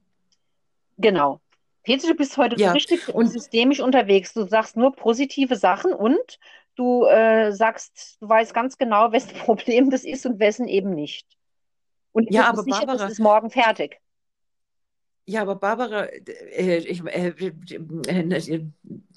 genau. 0.97 1.39
Peter, 1.83 2.07
du 2.09 2.15
bist 2.15 2.35
heute 2.37 2.57
so 2.57 2.65
Ja, 2.65 2.71
richtig 2.73 3.07
und- 3.15 3.27
systemisch 3.27 3.79
unterwegs. 3.79 4.33
Du 4.33 4.45
sagst 4.45 4.75
nur 4.75 4.93
positive 4.93 5.55
Sachen 5.55 5.93
und 5.93 6.37
du 6.75 7.05
äh, 7.05 7.53
sagst, 7.53 8.17
du 8.19 8.27
weißt 8.27 8.53
ganz 8.53 8.77
genau, 8.77 9.11
wessen 9.13 9.33
Problem 9.37 9.89
das 9.89 10.03
ist 10.03 10.25
und 10.25 10.39
wessen 10.39 10.67
eben 10.67 10.89
nicht. 10.93 11.25
Und 12.11 12.23
ich 12.29 12.35
Ja, 12.35 12.41
bin 12.43 12.49
aber 12.59 12.63
sicher, 12.63 12.85
Barbara- 12.85 12.97
das 13.05 13.11
ist 13.13 13.19
morgen 13.19 13.49
fertig. 13.49 14.01
Ja, 15.29 15.41
aber 15.41 15.55
Barbara, 15.55 16.05
äh, 16.05 16.77
ich, 16.77 17.03
äh, 17.05 17.27
äh, 17.37 18.65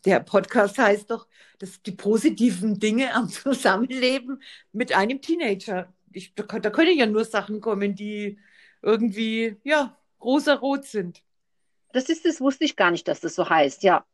der 0.04 0.20
Podcast 0.20 0.76
heißt 0.76 1.08
doch, 1.10 1.28
dass 1.60 1.80
die 1.82 1.92
positiven 1.92 2.80
Dinge 2.80 3.14
am 3.14 3.28
Zusammenleben 3.30 4.42
mit 4.72 4.92
einem 4.92 5.20
Teenager. 5.22 5.92
Ich, 6.10 6.34
da, 6.34 6.42
da 6.42 6.70
können 6.70 6.98
ja 6.98 7.06
nur 7.06 7.24
Sachen 7.24 7.60
kommen, 7.60 7.94
die 7.94 8.38
irgendwie, 8.82 9.56
ja, 9.62 9.96
rosa-rot 10.20 10.84
sind. 10.84 11.22
Das 11.92 12.08
ist, 12.08 12.24
das 12.24 12.40
wusste 12.40 12.64
ich 12.64 12.74
gar 12.74 12.90
nicht, 12.90 13.06
dass 13.06 13.20
das 13.20 13.34
so 13.36 13.48
heißt. 13.48 13.84
Ja, 13.84 14.04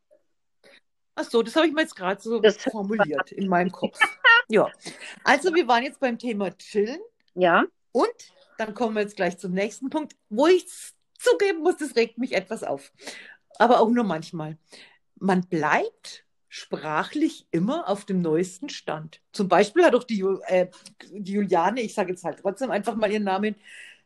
Ach 1.19 1.25
so, 1.25 1.43
das 1.43 1.57
habe 1.57 1.67
ich 1.67 1.73
mir 1.73 1.81
jetzt 1.81 1.97
gerade 1.97 2.21
so 2.21 2.41
Das- 2.41 2.59
formuliert 2.59 3.33
in 3.33 3.49
meinem 3.49 3.73
Kopf. 3.73 3.99
Ja, 4.49 4.71
also 5.25 5.53
wir 5.55 5.67
waren 5.67 5.83
jetzt 5.83 5.99
beim 5.99 6.19
Thema 6.19 6.57
Chillen 6.59 7.01
ja. 7.35 7.65
und 7.93 8.15
dann 8.59 8.75
kommen 8.75 8.95
wir 8.95 9.01
jetzt 9.03 9.17
gleich 9.17 9.39
zum 9.39 9.53
nächsten 9.53 9.89
Punkt, 9.89 10.15
wo 10.29 10.47
ich 10.47 10.67
zugeben 11.19 11.63
muss, 11.63 11.77
das 11.77 11.97
regt 11.97 12.19
mich 12.19 12.33
etwas 12.33 12.63
auf. 12.63 12.93
Aber 13.59 13.81
auch 13.81 13.91
nur 13.91 14.05
manchmal. 14.05 14.59
Man 15.19 15.47
bleibt 15.49 16.25
sprachlich 16.49 17.47
immer 17.51 17.89
auf 17.89 18.05
dem 18.05 18.23
neuesten 18.23 18.69
Stand. 18.69 19.21
Zum 19.33 19.49
Beispiel 19.49 19.85
hat 19.85 19.95
auch 19.95 20.05
die, 20.05 20.23
äh, 20.47 20.69
die 21.11 21.33
Juliane, 21.33 21.83
ich 21.83 21.95
sage 21.95 22.13
jetzt 22.13 22.25
halt 22.25 22.39
trotzdem 22.41 22.71
einfach 22.71 22.95
mal 22.95 23.11
ihren 23.11 23.25
Namen, 23.25 23.57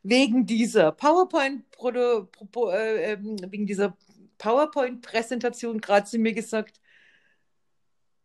wegen 0.02 0.46
dieser 0.46 0.92
PowerPoint, 0.92 1.64
äh, 1.84 3.12
ähm, 3.12 3.36
wegen 3.50 3.66
dieser 3.66 3.96
PowerPoint-Präsentation 4.38 5.80
gerade 5.80 6.06
zu 6.06 6.18
mir 6.18 6.32
gesagt. 6.32 6.80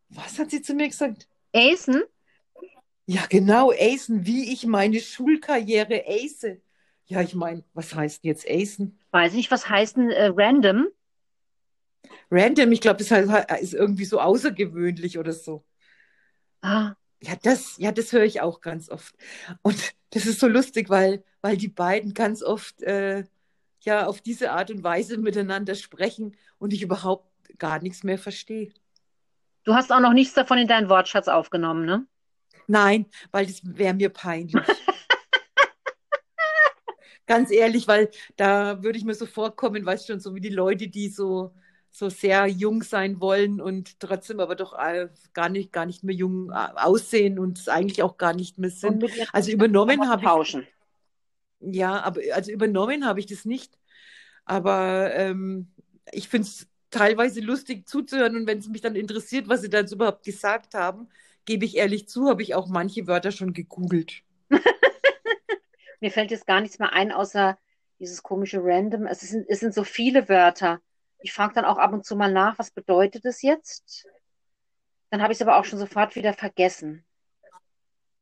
Was 0.10 0.40
hat 0.40 0.52
sie 0.52 0.62
zu 0.62 0.74
mir 0.74 0.88
gesagt? 0.88 1.28
Asen? 1.54 2.04
Ja, 3.06 3.26
genau, 3.30 3.72
acen, 3.72 4.26
wie 4.26 4.52
ich 4.52 4.66
meine 4.66 5.00
Schulkarriere 5.00 6.06
ace. 6.08 6.58
Ja, 7.08 7.22
ich 7.22 7.36
meine, 7.36 7.64
was 7.74 7.94
heißt 7.94 8.24
denn 8.24 8.30
jetzt 8.30 8.50
acen? 8.50 9.00
Weiß 9.12 9.34
nicht, 9.34 9.52
was 9.52 9.70
heißt 9.70 9.98
denn 9.98 10.10
äh, 10.10 10.32
random? 10.36 10.88
Random, 12.32 12.72
ich 12.72 12.82
glaube, 12.82 12.98
das 12.98 13.12
heißt, 13.12 13.30
ist 13.62 13.74
irgendwie 13.74 14.06
so 14.06 14.20
außergewöhnlich 14.20 15.18
oder 15.18 15.34
so. 15.34 15.64
Ah, 16.62 16.96
Ja, 17.22 17.36
das, 17.42 17.78
ja, 17.78 17.92
das 17.92 18.12
höre 18.12 18.24
ich 18.24 18.42
auch 18.42 18.62
ganz 18.62 18.90
oft. 18.90 19.16
Und 19.62 19.94
das 20.12 20.26
ist 20.26 20.40
so 20.40 20.48
lustig, 20.48 20.90
weil, 20.90 21.24
weil 21.42 21.58
die 21.58 21.68
beiden 21.68 22.14
ganz 22.14 22.44
oft 22.44 22.82
äh, 22.84 23.24
ja 23.82 24.08
auf 24.08 24.22
diese 24.22 24.52
Art 24.52 24.72
und 24.72 24.84
Weise 24.84 25.18
miteinander 25.18 25.76
sprechen 25.76 26.36
und 26.58 26.74
ich 26.74 26.82
überhaupt 26.82 27.30
gar 27.58 27.82
nichts 27.82 28.04
mehr 28.04 28.18
verstehe. 28.18 28.72
du 29.64 29.74
hast 29.74 29.92
auch 29.92 30.00
noch 30.00 30.14
nichts 30.14 30.34
davon 30.34 30.58
in 30.58 30.68
deinen 30.68 30.90
Wortschatz 30.90 31.28
aufgenommen, 31.28 31.86
ne? 31.86 32.08
Nein, 32.68 33.06
weil 33.32 33.46
das 33.46 33.62
wäre 33.64 33.94
mir 33.94 34.10
peinlich. 34.10 34.56
Ganz 37.28 37.52
ehrlich, 37.52 37.88
weil 37.88 38.10
da 38.36 38.84
würde 38.84 38.98
ich 38.98 39.06
mir 39.06 39.16
so 39.16 39.26
vorkommen, 39.26 39.86
weißt 39.86 40.08
schon, 40.08 40.20
so 40.20 40.36
wie 40.36 40.42
die 40.42 40.50
Leute, 40.50 40.88
die 40.88 41.10
so, 41.10 41.54
so 41.92 42.10
sehr 42.10 42.48
jung 42.48 42.84
sein 42.84 43.20
wollen 43.20 43.62
und 43.62 44.00
trotzdem 44.00 44.40
aber 44.40 44.56
doch 44.56 44.78
äh, 44.78 45.10
gar 45.34 45.50
nicht, 45.50 45.72
gar 45.74 45.86
nicht 45.86 46.04
mehr 46.04 46.16
jung 46.16 46.52
äh, 46.52 46.54
aussehen 46.76 47.40
und 47.40 47.58
es 47.58 47.68
eigentlich 47.68 48.04
auch 48.04 48.18
gar 48.18 48.34
nicht 48.34 48.58
mehr 48.60 48.70
sind. 48.70 49.06
Also 49.34 49.52
übernommen 49.52 50.08
habe 50.10 50.26
ich, 50.26 50.58
ja, 51.60 52.02
aber 52.04 52.22
also 52.34 52.52
übernommen 52.52 53.06
habe 53.06 53.20
ich 53.20 53.26
das 53.26 53.46
nicht. 53.46 53.78
Aber 54.46 55.14
ähm, 55.16 55.68
ich 56.12 56.30
finde 56.30 56.48
es 56.48 56.68
teilweise 56.92 57.42
lustig 57.42 57.88
zuzuhören 57.88 58.36
und 58.36 58.48
wenn 58.48 58.60
es 58.60 58.68
mich 58.68 58.82
dann 58.82 58.96
interessiert, 58.96 59.48
was 59.50 59.62
sie 59.62 59.70
da 59.70 59.80
jetzt 59.80 59.92
überhaupt 59.92 60.24
gesagt 60.24 60.74
haben, 60.76 61.10
gebe 61.46 61.66
ich 61.66 61.78
ehrlich 61.78 62.08
zu, 62.08 62.30
habe 62.30 62.42
ich 62.44 62.56
auch 62.56 62.68
manche 62.68 63.08
Wörter 63.08 63.32
schon 63.32 63.54
gegoogelt. 63.54 64.22
Mir 66.00 66.12
fällt 66.12 66.32
jetzt 66.32 66.48
gar 66.48 66.62
nichts 66.62 66.80
mehr 66.80 66.94
ein, 66.94 67.12
außer 67.12 67.58
dieses 68.00 68.24
komische 68.24 68.60
Random. 68.62 69.06
Es 69.08 69.22
sind, 69.22 69.46
es 69.50 69.60
sind 69.60 69.74
so 69.74 69.84
viele 69.84 70.30
Wörter. 70.30 70.82
Ich 71.20 71.34
frage 71.34 71.54
dann 71.56 71.66
auch 71.66 71.78
ab 71.78 71.94
und 71.94 72.06
zu 72.06 72.16
mal 72.16 72.32
nach, 72.32 72.60
was 72.60 72.72
bedeutet 72.72 73.26
es 73.26 73.42
jetzt? 73.42 74.06
Dann 75.10 75.22
habe 75.22 75.34
ich 75.34 75.38
es 75.38 75.42
aber 75.42 75.58
auch 75.58 75.66
schon 75.66 75.80
sofort 75.80 76.16
wieder 76.16 76.34
vergessen. 76.34 77.06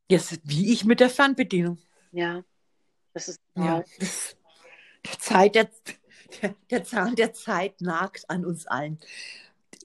Jetzt, 0.10 0.40
wie 0.44 0.72
ich 0.72 0.86
mit 0.86 1.00
der 1.00 1.10
Fernbedienung. 1.10 1.78
Ja, 2.12 2.44
das 3.14 3.30
ist 3.30 3.42
Ja, 3.56 3.84
das, 4.00 4.36
der, 5.06 5.20
Zeit, 5.20 5.56
der, 5.56 5.70
der, 6.42 6.56
der 6.70 6.84
Zahn 6.84 7.16
der 7.16 7.34
Zeit 7.34 7.82
nagt 7.82 8.30
an 8.30 8.46
uns 8.46 8.68
allen. 8.68 9.00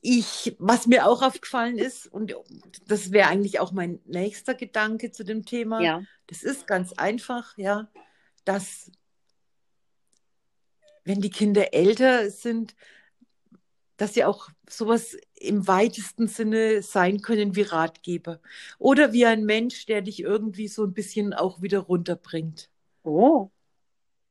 Ich, 0.02 0.54
was 0.58 0.86
mir 0.86 1.06
auch 1.06 1.22
aufgefallen 1.22 1.78
ist, 1.78 2.06
und 2.06 2.34
das 2.86 3.10
wäre 3.12 3.28
eigentlich 3.28 3.60
auch 3.60 3.72
mein 3.72 4.00
nächster 4.04 4.54
Gedanke 4.54 5.10
zu 5.10 5.24
dem 5.24 5.44
Thema, 5.44 5.82
Ja, 5.82 6.02
das 6.28 6.42
ist 6.42 6.66
ganz 6.66 6.92
einfach, 6.94 7.56
ja, 7.58 7.90
dass 8.44 8.90
wenn 11.04 11.20
die 11.20 11.30
Kinder 11.30 11.74
älter 11.74 12.30
sind, 12.30 12.76
dass 13.96 14.14
sie 14.14 14.24
auch 14.24 14.48
sowas 14.68 15.16
im 15.34 15.66
weitesten 15.66 16.28
Sinne 16.28 16.82
sein 16.82 17.20
können 17.20 17.56
wie 17.56 17.62
Ratgeber 17.62 18.40
oder 18.78 19.12
wie 19.12 19.26
ein 19.26 19.44
Mensch, 19.44 19.86
der 19.86 20.02
dich 20.02 20.20
irgendwie 20.20 20.68
so 20.68 20.84
ein 20.84 20.94
bisschen 20.94 21.34
auch 21.34 21.62
wieder 21.62 21.80
runterbringt. 21.80 22.70
oh, 23.02 23.50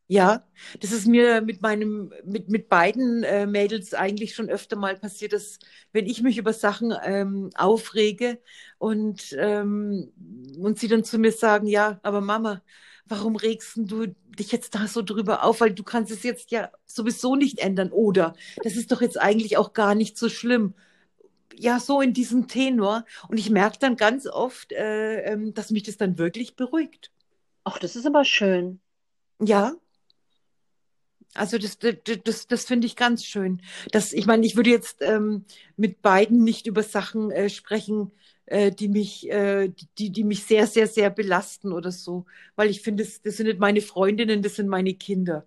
Ja, 0.10 0.48
das 0.80 0.94
ist 0.94 1.06
mir 1.06 1.42
mit 1.42 1.62
meinem, 1.62 2.14
mit, 2.24 2.48
mit 2.48 2.70
beiden 2.70 3.24
äh, 3.24 3.46
Mädels 3.46 3.94
eigentlich 3.94 4.36
schon 4.36 4.50
öfter 4.50 4.78
mal 4.78 4.98
passiert, 4.98 5.34
dass 5.34 5.60
wenn 5.92 6.06
ich 6.06 6.22
mich 6.22 6.38
über 6.38 6.54
Sachen 6.54 6.94
ähm, 7.04 7.50
aufrege 7.56 8.42
und, 8.78 9.36
ähm, 9.38 10.14
und 10.62 10.80
sie 10.80 10.88
dann 10.88 11.04
zu 11.04 11.18
mir 11.18 11.32
sagen, 11.32 11.68
ja, 11.68 12.00
aber 12.04 12.22
Mama, 12.22 12.62
warum 13.10 13.36
regst 13.36 13.74
du 13.78 14.08
dich 14.08 14.52
jetzt 14.52 14.76
da 14.76 14.88
so 14.88 15.02
drüber 15.02 15.44
auf? 15.44 15.62
Weil 15.62 15.74
du 15.74 15.84
kannst 15.84 16.12
es 16.12 16.24
jetzt 16.24 16.52
ja 16.52 16.72
sowieso 16.86 17.36
nicht 17.36 17.60
ändern. 17.60 17.92
Oder 17.92 18.34
das 18.64 18.76
ist 18.76 18.92
doch 18.92 19.02
jetzt 19.02 19.20
eigentlich 19.20 19.58
auch 19.58 19.74
gar 19.74 19.96
nicht 19.96 20.18
so 20.18 20.30
schlimm. 20.30 20.74
Ja, 21.56 21.80
so 21.80 22.02
in 22.02 22.14
diesem 22.14 22.48
Tenor. 22.48 23.06
Und 23.30 23.38
ich 23.38 23.50
merke 23.50 23.78
dann 23.80 23.96
ganz 23.96 24.28
oft, 24.28 24.72
äh, 24.74 25.22
ähm, 25.24 25.54
dass 25.54 25.72
mich 25.72 25.84
das 25.84 25.98
dann 25.98 26.18
wirklich 26.18 26.56
beruhigt. 26.56 27.12
ach, 27.64 27.80
das 27.80 27.96
ist 27.96 28.06
aber 28.06 28.24
schön. 28.24 28.80
Ja. 29.42 29.74
Also 31.34 31.58
das, 31.58 31.78
das, 31.78 31.96
das, 32.24 32.48
das 32.48 32.66
finde 32.66 32.88
ich 32.88 32.96
ganz 32.96 33.24
schön. 33.24 33.62
Das, 33.92 34.14
ich 34.14 34.26
meine, 34.26 34.46
ich 34.46 34.56
würde 34.56 34.70
jetzt 34.70 35.02
ähm, 35.02 35.46
mit 35.76 36.02
beiden 36.02 36.44
nicht 36.44 36.68
über 36.68 36.84
Sachen 36.84 37.32
äh, 37.32 37.50
sprechen, 37.50 38.12
äh, 38.48 38.72
die 38.72 38.88
mich, 38.88 39.30
äh, 39.30 39.72
die, 39.98 40.10
die 40.10 40.24
mich 40.24 40.46
sehr, 40.46 40.68
sehr, 40.68 40.88
sehr 40.88 41.10
belasten 41.10 41.72
oder 41.72 41.92
so. 41.92 42.26
Weil 42.56 42.70
ich 42.70 42.82
finde, 42.82 43.04
das, 43.04 43.22
das 43.22 43.38
sind 43.38 43.48
nicht 43.48 43.60
meine 43.60 43.82
Freundinnen, 43.82 44.42
das 44.42 44.56
sind 44.56 44.68
meine 44.68 44.94
Kinder. 44.94 45.46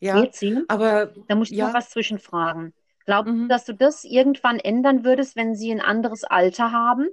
Ja, 0.00 0.20
Betsy, 0.20 0.62
aber 0.68 1.06
da 1.28 1.34
muss 1.34 1.50
ich 1.50 1.58
noch 1.58 1.68
ja, 1.68 1.74
was 1.74 1.90
zwischenfragen. 1.90 2.74
Glaubst 3.06 3.30
du, 3.30 3.34
mhm. 3.34 3.48
dass 3.48 3.64
du 3.64 3.74
das 3.74 4.04
irgendwann 4.04 4.58
ändern 4.58 5.04
würdest, 5.04 5.34
wenn 5.34 5.54
sie 5.54 5.70
ein 5.70 5.80
anderes 5.80 6.24
Alter 6.24 6.72
haben? 6.72 7.08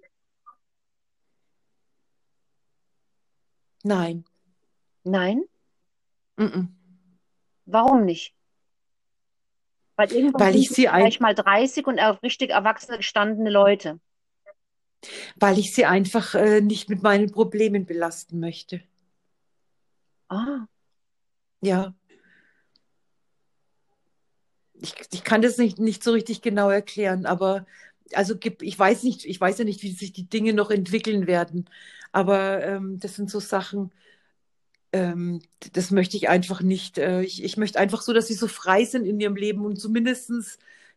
Nein. 3.83 4.25
Nein? 5.03 5.43
Mhm. 6.35 6.75
Warum 7.65 8.05
nicht? 8.05 8.35
Weil 9.95 10.11
irgendwann 10.11 10.41
Weil 10.41 10.55
ich 10.55 10.69
sie 10.69 10.75
sie 10.75 10.87
vielleicht 10.87 11.21
mal 11.21 11.35
30 11.35 11.87
und 11.87 11.99
richtig 11.99 12.49
erwachsene, 12.49 12.97
gestandene 12.97 13.49
Leute. 13.49 13.99
Weil 15.37 15.57
ich 15.59 15.73
sie 15.73 15.85
einfach 15.85 16.35
äh, 16.35 16.61
nicht 16.61 16.89
mit 16.89 17.03
meinen 17.03 17.31
Problemen 17.31 17.85
belasten 17.85 18.39
möchte. 18.39 18.81
Ah, 20.29 20.67
Ja. 21.61 21.93
ich, 24.73 24.95
ich 25.11 25.23
kann 25.23 25.41
das 25.41 25.57
nicht, 25.57 25.79
nicht 25.79 26.03
so 26.03 26.11
richtig 26.11 26.41
genau 26.41 26.69
erklären, 26.69 27.25
aber 27.25 27.65
also 28.13 28.35
ich 28.61 28.77
weiß 28.77 29.03
nicht, 29.03 29.25
ich 29.25 29.39
weiß 29.39 29.59
ja 29.59 29.65
nicht, 29.65 29.83
wie 29.83 29.91
sich 29.91 30.11
die 30.11 30.27
Dinge 30.29 30.53
noch 30.53 30.69
entwickeln 30.71 31.27
werden. 31.27 31.69
Aber 32.11 32.61
ähm, 32.63 32.99
das 32.99 33.15
sind 33.15 33.29
so 33.31 33.39
Sachen, 33.39 33.91
ähm, 34.93 35.41
das 35.73 35.91
möchte 35.91 36.17
ich 36.17 36.29
einfach 36.29 36.61
nicht. 36.61 36.97
Äh, 36.97 37.21
ich, 37.23 37.43
ich 37.43 37.57
möchte 37.57 37.79
einfach 37.79 38.01
so, 38.01 38.13
dass 38.13 38.27
sie 38.27 38.33
so 38.33 38.47
frei 38.47 38.85
sind 38.85 39.05
in 39.05 39.19
ihrem 39.19 39.35
Leben 39.35 39.65
und 39.65 39.77
zumindest 39.79 40.31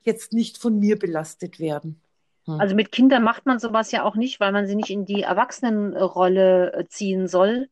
jetzt 0.03 0.33
nicht 0.33 0.59
von 0.59 0.79
mir 0.79 0.99
belastet 0.99 1.59
werden. 1.61 2.01
Hm. 2.47 2.61
also 2.61 2.75
mit 2.75 2.93
Kindern 2.93 3.23
macht 3.23 3.47
man 3.47 3.59
sowas 3.59 3.91
ja 3.93 4.05
auch 4.05 4.17
nicht, 4.17 4.41
weil 4.41 4.53
man 4.53 4.67
sie 4.67 4.75
nicht 4.75 4.91
in 4.91 5.05
die 5.05 5.23
Erwachsenenrolle 5.23 6.73
äh, 6.73 6.85
ziehen 6.87 7.29
soll. 7.29 7.69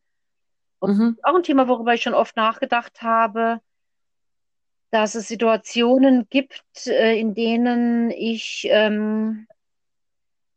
Und 0.79 0.97
Mhm. 0.97 1.17
auch 1.23 1.35
ein 1.35 1.43
Thema, 1.43 1.67
worüber 1.67 1.93
ich 1.93 2.01
schon 2.01 2.13
oft 2.13 2.35
nachgedacht 2.35 3.01
habe, 3.01 3.61
dass 4.91 5.15
es 5.15 5.27
Situationen 5.27 6.27
gibt, 6.29 6.63
äh, 6.87 7.17
in 7.19 7.33
denen 7.33 8.11
ich 8.11 8.67
ähm, 8.69 9.47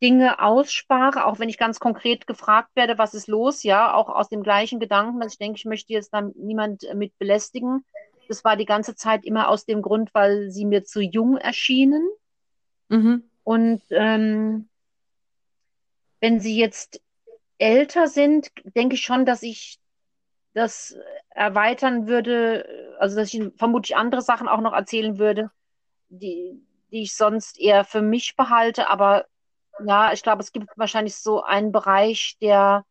Dinge 0.02 0.40
ausspare, 0.40 1.24
auch 1.24 1.38
wenn 1.38 1.48
ich 1.48 1.56
ganz 1.56 1.80
konkret 1.80 2.26
gefragt 2.26 2.70
werde, 2.74 2.98
was 2.98 3.14
ist 3.14 3.28
los, 3.28 3.62
ja, 3.62 3.94
auch 3.94 4.08
aus 4.10 4.28
dem 4.28 4.42
gleichen 4.42 4.78
Gedanken, 4.78 5.20
dass 5.20 5.32
ich 5.32 5.38
denke, 5.38 5.56
ich 5.56 5.64
möchte 5.64 5.92
jetzt 5.92 6.12
dann 6.12 6.32
niemand 6.36 6.84
äh, 6.84 6.94
mit 6.94 7.18
belästigen. 7.18 7.84
Das 8.28 8.44
war 8.44 8.56
die 8.56 8.66
ganze 8.66 8.94
Zeit 8.94 9.24
immer 9.24 9.48
aus 9.48 9.64
dem 9.64 9.80
Grund, 9.82 10.10
weil 10.12 10.50
sie 10.50 10.64
mir 10.64 10.84
zu 10.84 11.00
jung 11.00 11.36
erschienen. 11.36 12.06
Mhm. 12.88 13.22
Und 13.46 13.80
ähm, 13.90 14.68
wenn 16.18 16.40
sie 16.40 16.58
jetzt 16.58 17.00
älter 17.58 18.08
sind, 18.08 18.50
denke 18.74 18.96
ich 18.96 19.02
schon, 19.02 19.24
dass 19.24 19.44
ich 19.44 19.78
das 20.52 20.96
erweitern 21.30 22.08
würde, 22.08 22.96
also 22.98 23.14
dass 23.14 23.32
ich 23.32 23.40
vermutlich 23.56 23.96
andere 23.96 24.22
Sachen 24.22 24.48
auch 24.48 24.60
noch 24.60 24.72
erzählen 24.72 25.20
würde, 25.20 25.52
die, 26.08 26.60
die 26.90 27.02
ich 27.02 27.14
sonst 27.14 27.60
eher 27.60 27.84
für 27.84 28.02
mich 28.02 28.34
behalte. 28.34 28.90
Aber 28.90 29.26
ja, 29.86 30.12
ich 30.12 30.24
glaube, 30.24 30.42
es 30.42 30.50
gibt 30.50 30.76
wahrscheinlich 30.76 31.14
so 31.14 31.44
einen 31.44 31.70
Bereich, 31.70 32.36
der 32.40 32.84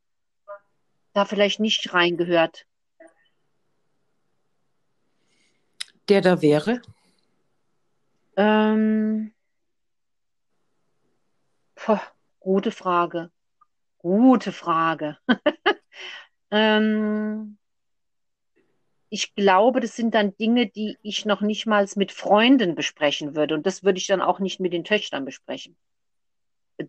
da 1.11 1.25
vielleicht 1.25 1.59
nicht 1.59 1.93
reingehört. 1.93 2.65
Der 6.07 6.21
da 6.21 6.41
wäre. 6.41 6.81
Ähm, 8.37 9.35
puh, 11.86 12.00
gute 12.39 12.71
Frage. 12.71 13.30
Gute 14.00 14.52
Frage. 14.52 15.17
ähm, 16.52 17.58
ich 19.10 19.36
glaube, 19.36 19.80
das 19.80 19.95
sind 19.95 20.15
dann 20.15 20.36
Dinge, 20.38 20.67
die 20.67 20.98
ich 21.04 21.26
noch 21.26 21.41
nicht 21.41 21.67
mal 21.67 21.88
mit 21.95 22.12
Freunden 22.12 22.76
besprechen 22.76 23.36
würde. 23.36 23.54
Und 23.54 23.65
das 23.65 23.84
würde 23.84 24.00
ich 24.00 24.08
dann 24.08 24.21
auch 24.21 24.39
nicht 24.39 24.60
mit 24.60 24.74
den 24.74 24.84
Töchtern 24.84 25.26
besprechen. 25.26 25.76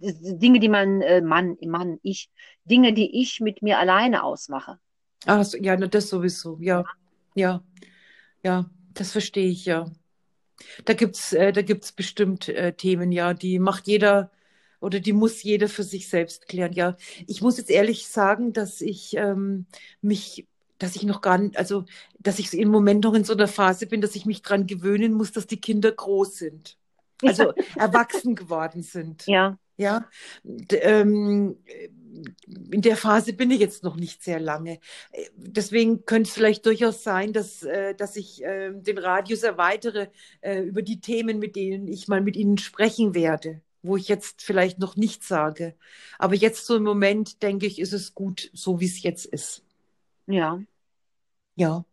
Sind 0.01 0.43
Dinge, 0.43 0.61
die 0.61 0.69
man, 0.69 1.03
äh, 1.03 1.21
Mann, 1.21 1.57
Mann, 1.63 2.01
ich, 2.03 2.31
Dinge, 2.65 2.93
die 2.93 3.21
ich 3.21 3.41
mit 3.41 3.63
mir 3.63 3.79
alleine 3.79 4.25
ausmache. 4.25 4.79
Ah, 5.27 5.45
so, 5.45 5.59
ja, 5.59 5.77
das 5.77 6.09
sowieso. 6.09 6.59
Ja, 6.61 6.85
ja, 7.35 7.63
ja, 8.43 8.69
das 8.95 9.13
verstehe 9.13 9.49
ich, 9.49 9.67
ja. 9.67 9.91
Da 10.87 10.95
gibt's, 10.95 11.35
äh, 11.35 11.53
bestimmt 11.97 12.49
äh, 12.49 12.73
Themen, 12.73 13.13
ja, 13.13 13.35
die 13.35 13.59
macht 13.59 13.87
jeder 13.87 14.31
oder 14.81 15.01
die 15.01 15.12
muss 15.12 15.43
jeder 15.43 15.69
für 15.69 15.83
sich 15.85 16.09
selbst 16.09 16.49
klären. 16.49 16.73
Ja, 16.73 16.97
ich 17.27 17.43
muss 17.43 17.59
jetzt 17.59 17.71
ehrlich 17.71 18.09
sagen, 18.09 18.53
dass 18.53 18.81
ich 18.81 19.17
ähm, 19.17 19.67
mich, 20.01 20.47
dass 20.79 20.97
ich 20.97 21.05
noch 21.05 21.21
gar 21.23 21.39
nicht, 21.39 21.57
also, 21.57 21.85
dass 22.19 22.39
ich 22.39 22.53
im 22.55 22.69
Moment 22.69 23.05
noch 23.05 23.15
in 23.15 23.25
so 23.25 23.33
einer 23.35 23.49
Phase 23.49 23.87
bin, 23.87 24.01
dass 24.01 24.15
ich 24.17 24.27
mich 24.27 24.43
dran 24.43 24.67
gewöhnen 24.67 25.15
muss, 25.15 25.33
dass 25.33 25.47
die 25.47 25.61
Kinder 25.61 25.93
groß 25.93 26.37
sind, 26.37 26.79
also 27.25 27.53
erwachsen 27.77 28.35
geworden 28.35 28.83
sind. 28.83 29.25
Ja, 29.27 29.59
Ja, 29.79 30.09
D 30.43 30.77
ähm, 30.79 31.59
in 32.71 32.83
der 32.83 32.97
Phase 32.97 33.33
bin 33.35 33.51
ich 33.51 33.61
jetzt 33.61 33.83
noch 33.85 33.97
nicht 33.97 34.23
sehr 34.23 34.41
lange. 34.41 34.81
Deswegen 35.37 36.05
könnte 36.07 36.29
es 36.29 36.35
vielleicht 36.35 36.65
durchaus 36.67 37.03
sein, 37.03 37.33
dass, 37.33 37.62
äh, 37.62 37.95
dass 37.95 38.17
ich 38.17 38.43
äh, 38.45 38.73
den 38.73 38.99
Radius 38.99 39.43
erweitere 39.43 40.09
äh, 40.41 40.61
über 40.62 40.83
die 40.83 41.01
Themen, 41.01 41.39
mit 41.39 41.57
denen 41.57 41.89
ich 41.89 42.09
mal 42.09 42.21
mit 42.23 42.37
Ihnen 42.37 42.59
sprechen 42.59 43.15
werde, 43.15 43.62
wo 43.87 43.96
ich 43.96 44.09
jetzt 44.09 44.42
vielleicht 44.42 44.79
noch 44.79 44.96
nichts 44.96 45.29
sage. 45.29 45.75
Aber 46.18 46.35
jetzt 46.35 46.66
so 46.66 46.77
im 46.77 46.83
Moment, 46.83 47.42
denke 47.42 47.66
ich, 47.66 47.79
ist 47.79 47.92
es 47.92 48.14
gut, 48.14 48.51
so 48.53 48.81
wie 48.81 48.87
es 48.87 49.03
jetzt 49.03 49.27
ist. 49.27 49.62
Ja. 50.27 50.61
Ja. 51.55 51.85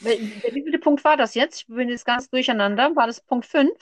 Wie 0.00 0.62
viel 0.62 0.78
Punkt 0.78 1.04
war 1.04 1.16
das 1.16 1.34
jetzt? 1.34 1.62
Ich 1.62 1.66
bin 1.66 1.88
jetzt 1.88 2.04
ganz 2.04 2.28
durcheinander. 2.28 2.94
War 2.94 3.06
das 3.06 3.20
Punkt 3.20 3.46
5? 3.46 3.72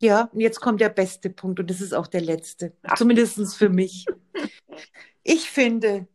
Ja, 0.00 0.30
und 0.32 0.40
jetzt 0.40 0.60
kommt 0.60 0.80
der 0.80 0.90
beste 0.90 1.30
Punkt 1.30 1.58
und 1.58 1.70
das 1.70 1.80
ist 1.80 1.94
auch 1.94 2.06
der 2.06 2.20
letzte, 2.20 2.72
zumindest 2.96 3.56
für 3.56 3.68
mich. 3.68 4.06
Ich 5.28 5.50
finde, 5.50 6.06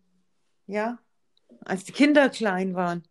ja, 0.67 0.97
als 1.65 1.83
die 1.83 1.91
Kinder 1.91 2.29
klein 2.29 2.75
waren, 2.75 3.03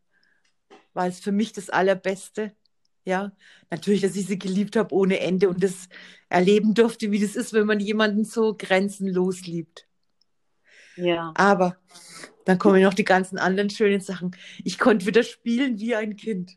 war 0.94 1.06
es 1.06 1.20
für 1.20 1.32
mich 1.32 1.52
das 1.52 1.68
Allerbeste. 1.68 2.56
Ja, 3.04 3.32
natürlich, 3.70 4.02
dass 4.02 4.16
ich 4.16 4.26
sie 4.26 4.38
geliebt 4.38 4.76
habe 4.76 4.94
ohne 4.94 5.20
Ende 5.20 5.48
und 5.48 5.62
das 5.62 5.88
erleben 6.28 6.74
durfte, 6.74 7.10
wie 7.10 7.20
das 7.20 7.34
ist, 7.34 7.52
wenn 7.52 7.66
man 7.66 7.80
jemanden 7.80 8.24
so 8.24 8.54
grenzenlos 8.56 9.42
liebt. 9.42 9.86
Ja. 10.96 11.32
Aber 11.34 11.76
dann 12.44 12.58
kommen 12.58 12.82
noch 12.82 12.94
die 12.94 13.04
ganzen 13.04 13.38
anderen 13.38 13.70
schönen 13.70 14.00
Sachen. 14.00 14.36
Ich 14.64 14.78
konnte 14.78 15.06
wieder 15.06 15.22
spielen 15.22 15.78
wie 15.78 15.94
ein 15.94 16.16
Kind. 16.16 16.56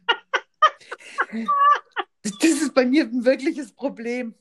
Das 2.23 2.33
ist 2.41 2.73
bei 2.73 2.85
mir 2.85 3.03
ein 3.03 3.25
wirkliches 3.25 3.73
Problem. 3.73 4.33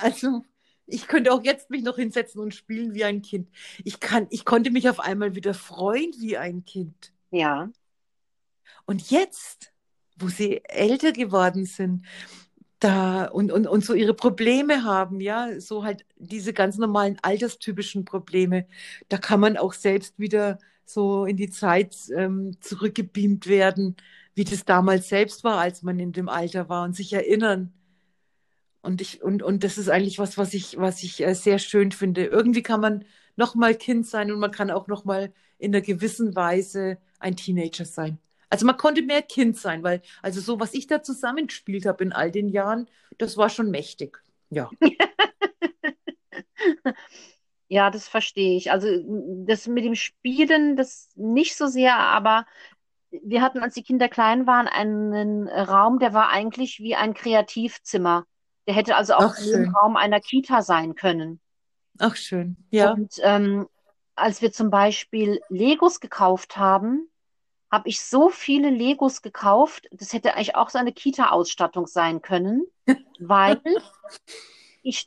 Also, 0.00 0.44
ich 0.86 1.06
könnte 1.06 1.32
auch 1.32 1.44
jetzt 1.44 1.70
mich 1.70 1.82
noch 1.82 1.96
hinsetzen 1.96 2.40
und 2.40 2.54
spielen 2.54 2.94
wie 2.94 3.04
ein 3.04 3.22
Kind. 3.22 3.48
Ich 3.84 4.00
kann, 4.00 4.26
ich 4.30 4.44
konnte 4.44 4.70
mich 4.70 4.88
auf 4.88 5.00
einmal 5.00 5.34
wieder 5.34 5.54
freuen 5.54 6.12
wie 6.18 6.36
ein 6.36 6.64
Kind. 6.64 7.12
Ja. 7.30 7.70
Und 8.84 9.10
jetzt, 9.10 9.71
wo 10.22 10.28
sie 10.28 10.62
älter 10.64 11.12
geworden 11.12 11.66
sind, 11.66 12.04
da 12.80 13.26
und, 13.26 13.52
und, 13.52 13.66
und 13.66 13.84
so 13.84 13.94
ihre 13.94 14.14
Probleme 14.14 14.84
haben, 14.84 15.20
ja, 15.20 15.60
so 15.60 15.84
halt 15.84 16.04
diese 16.16 16.52
ganz 16.52 16.78
normalen 16.78 17.18
alterstypischen 17.22 18.04
Probleme, 18.04 18.66
da 19.08 19.18
kann 19.18 19.40
man 19.40 19.56
auch 19.56 19.72
selbst 19.72 20.18
wieder 20.18 20.58
so 20.84 21.26
in 21.26 21.36
die 21.36 21.50
Zeit 21.50 21.96
ähm, 22.16 22.56
zurückgebeamt 22.60 23.46
werden 23.46 23.96
wie 24.34 24.44
das 24.44 24.64
damals 24.64 25.08
selbst 25.08 25.44
war, 25.44 25.58
als 25.58 25.82
man 25.82 25.98
in 25.98 26.12
dem 26.12 26.28
Alter 26.28 26.68
war 26.68 26.84
und 26.84 26.94
sich 26.96 27.12
erinnern. 27.12 27.72
Und 28.82 29.00
ich, 29.00 29.22
und, 29.22 29.42
und 29.42 29.62
das 29.64 29.78
ist 29.78 29.88
eigentlich 29.88 30.18
was, 30.18 30.38
was 30.38 30.54
ich, 30.54 30.76
was 30.78 31.02
ich 31.02 31.22
äh, 31.22 31.34
sehr 31.34 31.58
schön 31.58 31.92
finde. 31.92 32.24
Irgendwie 32.26 32.62
kann 32.62 32.80
man 32.80 33.04
noch 33.36 33.54
mal 33.54 33.74
Kind 33.74 34.06
sein 34.06 34.32
und 34.32 34.40
man 34.40 34.50
kann 34.50 34.70
auch 34.70 34.88
noch 34.88 35.04
mal 35.04 35.32
in 35.58 35.74
einer 35.74 35.82
gewissen 35.82 36.34
Weise 36.34 36.98
ein 37.18 37.36
Teenager 37.36 37.84
sein. 37.84 38.18
Also 38.52 38.66
man 38.66 38.76
konnte 38.76 39.00
mehr 39.00 39.22
Kind 39.22 39.56
sein, 39.56 39.82
weil 39.82 40.02
also 40.20 40.42
so, 40.42 40.60
was 40.60 40.74
ich 40.74 40.86
da 40.86 41.02
zusammengespielt 41.02 41.86
habe 41.86 42.04
in 42.04 42.12
all 42.12 42.30
den 42.30 42.50
Jahren, 42.50 42.86
das 43.16 43.38
war 43.38 43.48
schon 43.48 43.70
mächtig. 43.70 44.22
Ja. 44.50 44.68
ja, 47.68 47.90
das 47.90 48.08
verstehe 48.08 48.58
ich. 48.58 48.70
Also 48.70 48.88
das 49.46 49.66
mit 49.68 49.86
dem 49.86 49.94
Spielen, 49.94 50.76
das 50.76 51.08
nicht 51.14 51.56
so 51.56 51.66
sehr, 51.66 51.96
aber 51.96 52.44
wir 53.10 53.40
hatten, 53.40 53.60
als 53.60 53.72
die 53.72 53.84
Kinder 53.84 54.10
klein 54.10 54.46
waren, 54.46 54.68
einen 54.68 55.48
Raum, 55.48 55.98
der 55.98 56.12
war 56.12 56.28
eigentlich 56.28 56.78
wie 56.80 56.94
ein 56.94 57.14
Kreativzimmer. 57.14 58.26
Der 58.66 58.74
hätte 58.74 58.96
also 58.96 59.14
auch 59.14 59.34
im 59.38 59.74
Raum 59.74 59.96
einer 59.96 60.20
Kita 60.20 60.60
sein 60.60 60.94
können. 60.94 61.40
Ach, 61.98 62.16
schön. 62.16 62.58
Ja. 62.68 62.92
Und 62.92 63.14
ähm, 63.22 63.66
als 64.14 64.42
wir 64.42 64.52
zum 64.52 64.68
Beispiel 64.68 65.40
Legos 65.48 66.00
gekauft 66.00 66.58
haben, 66.58 67.08
habe 67.72 67.88
ich 67.88 68.02
so 68.02 68.28
viele 68.28 68.68
Legos 68.68 69.22
gekauft, 69.22 69.88
das 69.90 70.12
hätte 70.12 70.34
eigentlich 70.34 70.54
auch 70.54 70.68
so 70.68 70.78
eine 70.78 70.92
Kita-Ausstattung 70.92 71.86
sein 71.86 72.20
können, 72.20 72.66
weil 73.18 73.60
ich, 74.82 75.06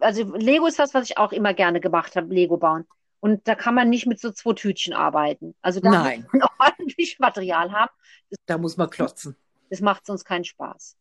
also 0.00 0.36
Lego 0.36 0.66
ist 0.66 0.78
was, 0.78 0.94
was 0.94 1.10
ich 1.10 1.18
auch 1.18 1.32
immer 1.32 1.52
gerne 1.52 1.80
gemacht 1.80 2.14
habe, 2.14 2.32
Lego 2.32 2.58
bauen. 2.58 2.86
Und 3.18 3.48
da 3.48 3.56
kann 3.56 3.74
man 3.74 3.90
nicht 3.90 4.06
mit 4.06 4.20
so 4.20 4.30
zwei 4.30 4.52
Tütchen 4.52 4.94
arbeiten. 4.94 5.56
Also 5.62 5.80
da 5.80 5.90
Nein. 5.90 6.28
muss 6.32 6.40
man 6.40 6.48
ordentlich 6.60 7.18
Material 7.18 7.72
haben. 7.72 7.90
Das, 8.30 8.38
da 8.46 8.56
muss 8.56 8.76
man 8.76 8.88
klotzen. 8.88 9.36
Das 9.68 9.80
macht 9.80 10.06
sonst 10.06 10.24
keinen 10.24 10.44
Spaß. 10.44 10.96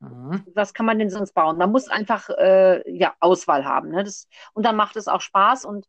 Mhm. 0.00 0.44
Was 0.54 0.74
kann 0.74 0.86
man 0.86 0.98
denn 0.98 1.10
sonst 1.10 1.34
bauen? 1.34 1.56
Man 1.56 1.70
muss 1.70 1.88
einfach 1.88 2.30
äh, 2.30 2.82
ja, 2.90 3.14
Auswahl 3.20 3.64
haben. 3.64 3.90
Ne? 3.90 4.02
Das, 4.02 4.26
und 4.54 4.64
dann 4.64 4.74
macht 4.74 4.96
es 4.96 5.06
auch 5.06 5.20
Spaß. 5.20 5.66
Und 5.66 5.86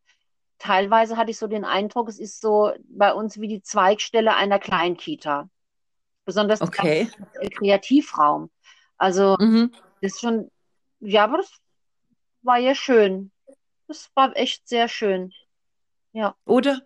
teilweise 0.60 1.16
hatte 1.16 1.32
ich 1.32 1.38
so 1.38 1.48
den 1.48 1.64
Eindruck, 1.64 2.08
es 2.08 2.20
ist 2.20 2.40
so 2.40 2.72
bei 2.88 3.12
uns 3.12 3.40
wie 3.40 3.48
die 3.48 3.62
Zweigstelle 3.62 4.36
einer 4.36 4.60
Kleinkita. 4.60 5.48
Besonders 6.24 6.60
okay. 6.60 7.10
Kreativraum. 7.58 8.50
Also 8.96 9.36
mhm. 9.40 9.72
das 10.00 10.12
ist 10.12 10.20
schon, 10.20 10.50
ja, 11.00 11.24
aber 11.24 11.38
das 11.38 11.50
war 12.42 12.58
ja 12.58 12.74
schön. 12.74 13.32
Das 13.88 14.10
war 14.14 14.36
echt 14.36 14.68
sehr 14.68 14.86
schön. 14.86 15.32
Ja. 16.12 16.36
Oder? 16.44 16.82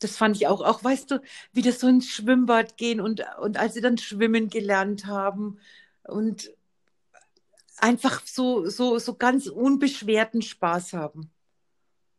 Das 0.00 0.16
fand 0.16 0.34
ich 0.36 0.48
auch. 0.48 0.62
Auch 0.62 0.82
weißt 0.82 1.10
du, 1.12 1.20
wie 1.52 1.62
das 1.62 1.78
so 1.78 1.86
ins 1.86 2.08
Schwimmbad 2.08 2.76
gehen 2.76 3.00
und, 3.00 3.24
und 3.40 3.56
als 3.58 3.74
sie 3.74 3.80
dann 3.80 3.98
schwimmen 3.98 4.48
gelernt 4.48 5.06
haben 5.06 5.60
und 6.02 6.50
einfach 7.76 8.22
so, 8.26 8.66
so, 8.66 8.98
so 8.98 9.14
ganz 9.14 9.46
unbeschwerten 9.46 10.42
Spaß 10.42 10.94
haben. 10.94 11.30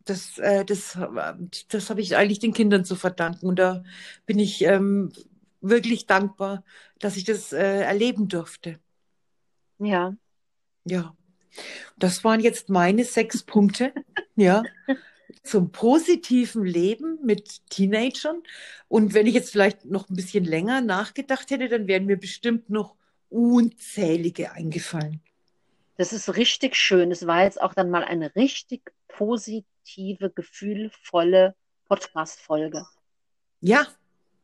Das, 0.05 0.37
äh, 0.37 0.65
das, 0.65 0.97
das 1.69 1.89
habe 1.89 2.01
ich 2.01 2.15
eigentlich 2.15 2.39
den 2.39 2.53
Kindern 2.53 2.85
zu 2.85 2.95
verdanken. 2.95 3.45
Und 3.47 3.57
da 3.57 3.83
bin 4.25 4.39
ich 4.39 4.63
ähm, 4.63 5.11
wirklich 5.61 6.05
dankbar, 6.05 6.63
dass 6.99 7.17
ich 7.17 7.23
das 7.23 7.53
äh, 7.53 7.81
erleben 7.81 8.27
durfte. 8.27 8.79
Ja. 9.79 10.15
Ja. 10.85 11.15
Das 11.97 12.23
waren 12.23 12.39
jetzt 12.39 12.69
meine 12.69 13.05
sechs 13.05 13.43
Punkte. 13.43 13.93
ja 14.35 14.63
zum 15.43 15.71
positiven 15.71 16.65
Leben 16.65 17.19
mit 17.23 17.69
Teenagern. 17.69 18.41
Und 18.87 19.13
wenn 19.13 19.27
ich 19.27 19.33
jetzt 19.33 19.51
vielleicht 19.51 19.85
noch 19.85 20.09
ein 20.09 20.15
bisschen 20.15 20.45
länger 20.45 20.81
nachgedacht 20.81 21.49
hätte, 21.51 21.67
dann 21.69 21.87
wären 21.87 22.05
mir 22.05 22.17
bestimmt 22.17 22.69
noch 22.69 22.95
unzählige 23.29 24.51
eingefallen. 24.51 25.21
Das 25.97 26.13
ist 26.13 26.35
richtig 26.35 26.75
schön. 26.75 27.11
Es 27.11 27.27
war 27.27 27.43
jetzt 27.43 27.61
auch 27.61 27.73
dann 27.73 27.89
mal 27.89 28.03
eine 28.03 28.35
richtig 28.35 28.91
positive, 29.07 29.67
gefühlvolle 30.29 31.55
Podcast-Folge. 31.85 32.85
Ja. 33.59 33.87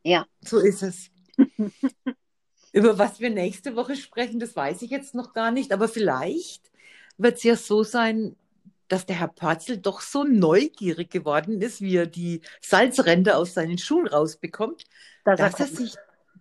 Ja. 0.02 0.26
So 0.40 0.58
ist 0.58 0.82
es. 0.82 1.10
Über 2.72 2.98
was 2.98 3.20
wir 3.20 3.30
nächste 3.30 3.74
Woche 3.76 3.96
sprechen, 3.96 4.38
das 4.38 4.54
weiß 4.54 4.82
ich 4.82 4.90
jetzt 4.90 5.14
noch 5.14 5.32
gar 5.32 5.50
nicht, 5.50 5.72
aber 5.72 5.88
vielleicht 5.88 6.70
wird 7.18 7.36
es 7.36 7.42
ja 7.42 7.56
so 7.56 7.82
sein, 7.82 8.36
dass 8.88 9.06
der 9.06 9.16
Herr 9.16 9.28
Pörzel 9.28 9.78
doch 9.78 10.00
so 10.00 10.24
neugierig 10.24 11.10
geworden 11.10 11.60
ist, 11.62 11.80
wie 11.80 11.96
er 11.96 12.06
die 12.06 12.40
Salzränder 12.60 13.36
aus 13.38 13.54
seinen 13.54 13.78
Schuhen 13.78 14.06
rausbekommt, 14.06 14.84
das 15.24 15.38
dass 15.38 15.60
er 15.60 15.66
sich, 15.66 15.94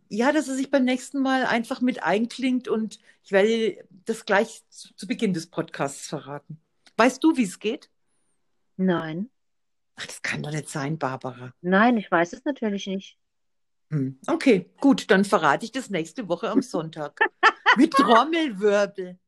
ja, 0.10 0.32
dass 0.32 0.48
er 0.48 0.56
sich 0.56 0.72
beim 0.72 0.84
nächsten 0.84 1.20
Mal 1.20 1.46
einfach 1.46 1.82
mit 1.82 2.04
einklingt 2.04 2.68
und 2.68 3.00
ich 3.24 3.32
werde 3.32 3.84
das 4.06 4.26
gleich 4.26 4.64
zu, 4.70 4.94
zu 4.96 5.08
Beginn 5.08 5.34
des 5.34 5.48
Podcasts 5.48 6.08
verraten. 6.08 6.60
Weißt 6.98 7.24
du, 7.24 7.38
wie 7.38 7.44
es 7.44 7.60
geht? 7.60 7.90
Nein. 8.80 9.30
Ach, 9.98 10.06
das 10.06 10.22
kann 10.22 10.42
doch 10.42 10.52
nicht 10.52 10.70
sein, 10.70 10.98
Barbara. 10.98 11.54
Nein, 11.60 11.98
ich 11.98 12.10
weiß 12.10 12.32
es 12.32 12.46
natürlich 12.46 12.88
nicht. 12.88 13.18
Hm. 13.92 14.18
Okay, 14.26 14.72
gut, 14.80 15.12
dann 15.12 15.26
verrate 15.26 15.66
ich 15.66 15.74
das 15.74 15.90
nächste 15.90 16.30
Woche 16.30 16.50
am 16.50 16.62
Sonntag. 16.62 17.20
mit 17.78 17.92
Trommelwirbel. 17.92 19.20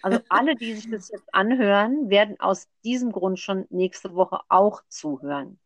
Also 0.00 0.20
alle, 0.30 0.54
die 0.54 0.74
sich 0.74 0.90
das 0.90 1.10
jetzt 1.10 1.34
anhören, 1.34 2.08
werden 2.08 2.40
aus 2.40 2.66
diesem 2.82 3.12
Grund 3.12 3.38
schon 3.38 3.66
nächste 3.68 4.14
Woche 4.14 4.40
auch 4.48 4.82
zuhören. 4.88 5.58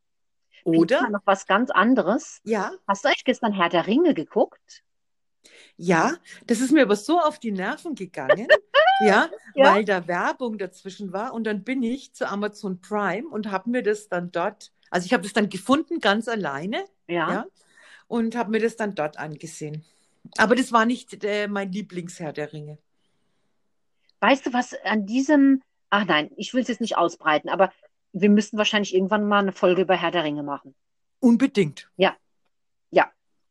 Oder? 0.65 1.09
Noch 1.11 1.23
was 1.25 1.47
ganz 1.47 1.71
anderes. 1.71 2.41
Ja. 2.43 2.73
Hast 2.89 3.05
du 3.05 3.09
euch 3.09 3.23
gestern 3.25 3.53
Herr 3.53 3.69
der 3.69 3.87
Ringe 3.87 4.15
geguckt? 4.15 4.83
Ja, 5.77 6.15
das 6.47 6.61
ist 6.61 6.73
mir 6.73 6.83
aber 6.83 6.97
so 6.97 7.21
auf 7.21 7.39
die 7.39 7.53
Nerven 7.53 7.95
gegangen, 7.95 8.49
ja, 9.01 9.31
ja, 9.55 9.75
weil 9.75 9.85
da 9.85 10.07
Werbung 10.09 10.59
dazwischen 10.59 11.13
war 11.13 11.33
und 11.33 11.45
dann 11.45 11.63
bin 11.63 11.83
ich 11.83 12.15
zu 12.15 12.29
Amazon 12.29 12.81
Prime 12.81 13.29
und 13.29 13.51
habe 13.51 13.71
mir 13.71 13.83
das 13.83 14.09
dann 14.09 14.33
dort, 14.33 14.73
also 14.91 15.07
ich 15.07 15.13
habe 15.13 15.23
das 15.23 15.33
dann 15.33 15.49
gefunden 15.49 16.01
ganz 16.01 16.27
alleine, 16.29 16.85
ja, 17.07 17.33
ja 17.33 17.47
und 18.09 18.35
habe 18.35 18.51
mir 18.51 18.61
das 18.61 18.77
dann 18.77 18.95
dort 18.95 19.19
angesehen. 19.19 19.85
Aber 20.37 20.57
das 20.57 20.73
war 20.73 20.85
nicht 20.85 21.23
äh, 21.25 21.47
mein 21.47 21.71
Lieblingsherr 21.71 22.33
der 22.33 22.53
Ringe. 22.53 22.79
Weißt 24.21 24.47
du, 24.47 24.53
was 24.53 24.75
an 24.85 25.07
diesem, 25.07 25.63
ach 25.91 26.05
nein, 26.05 26.31
ich 26.37 26.53
will 26.53 26.63
es 26.63 26.69
jetzt 26.69 26.81
nicht 26.81 26.97
ausbreiten, 26.97 27.49
aber 27.49 27.73
wir 28.13 28.31
müssten 28.31 28.59
wahrscheinlich 28.59 28.95
irgendwann 28.95 29.29
mal 29.29 29.41
eine 29.41 29.53
Folge 29.53 29.83
über 29.83 29.95
Herr 29.95 30.11
der 30.11 30.25
Ringe 30.25 30.43
machen. 30.43 30.75
Unbedingt. 31.21 31.89
Ja. 31.97 32.17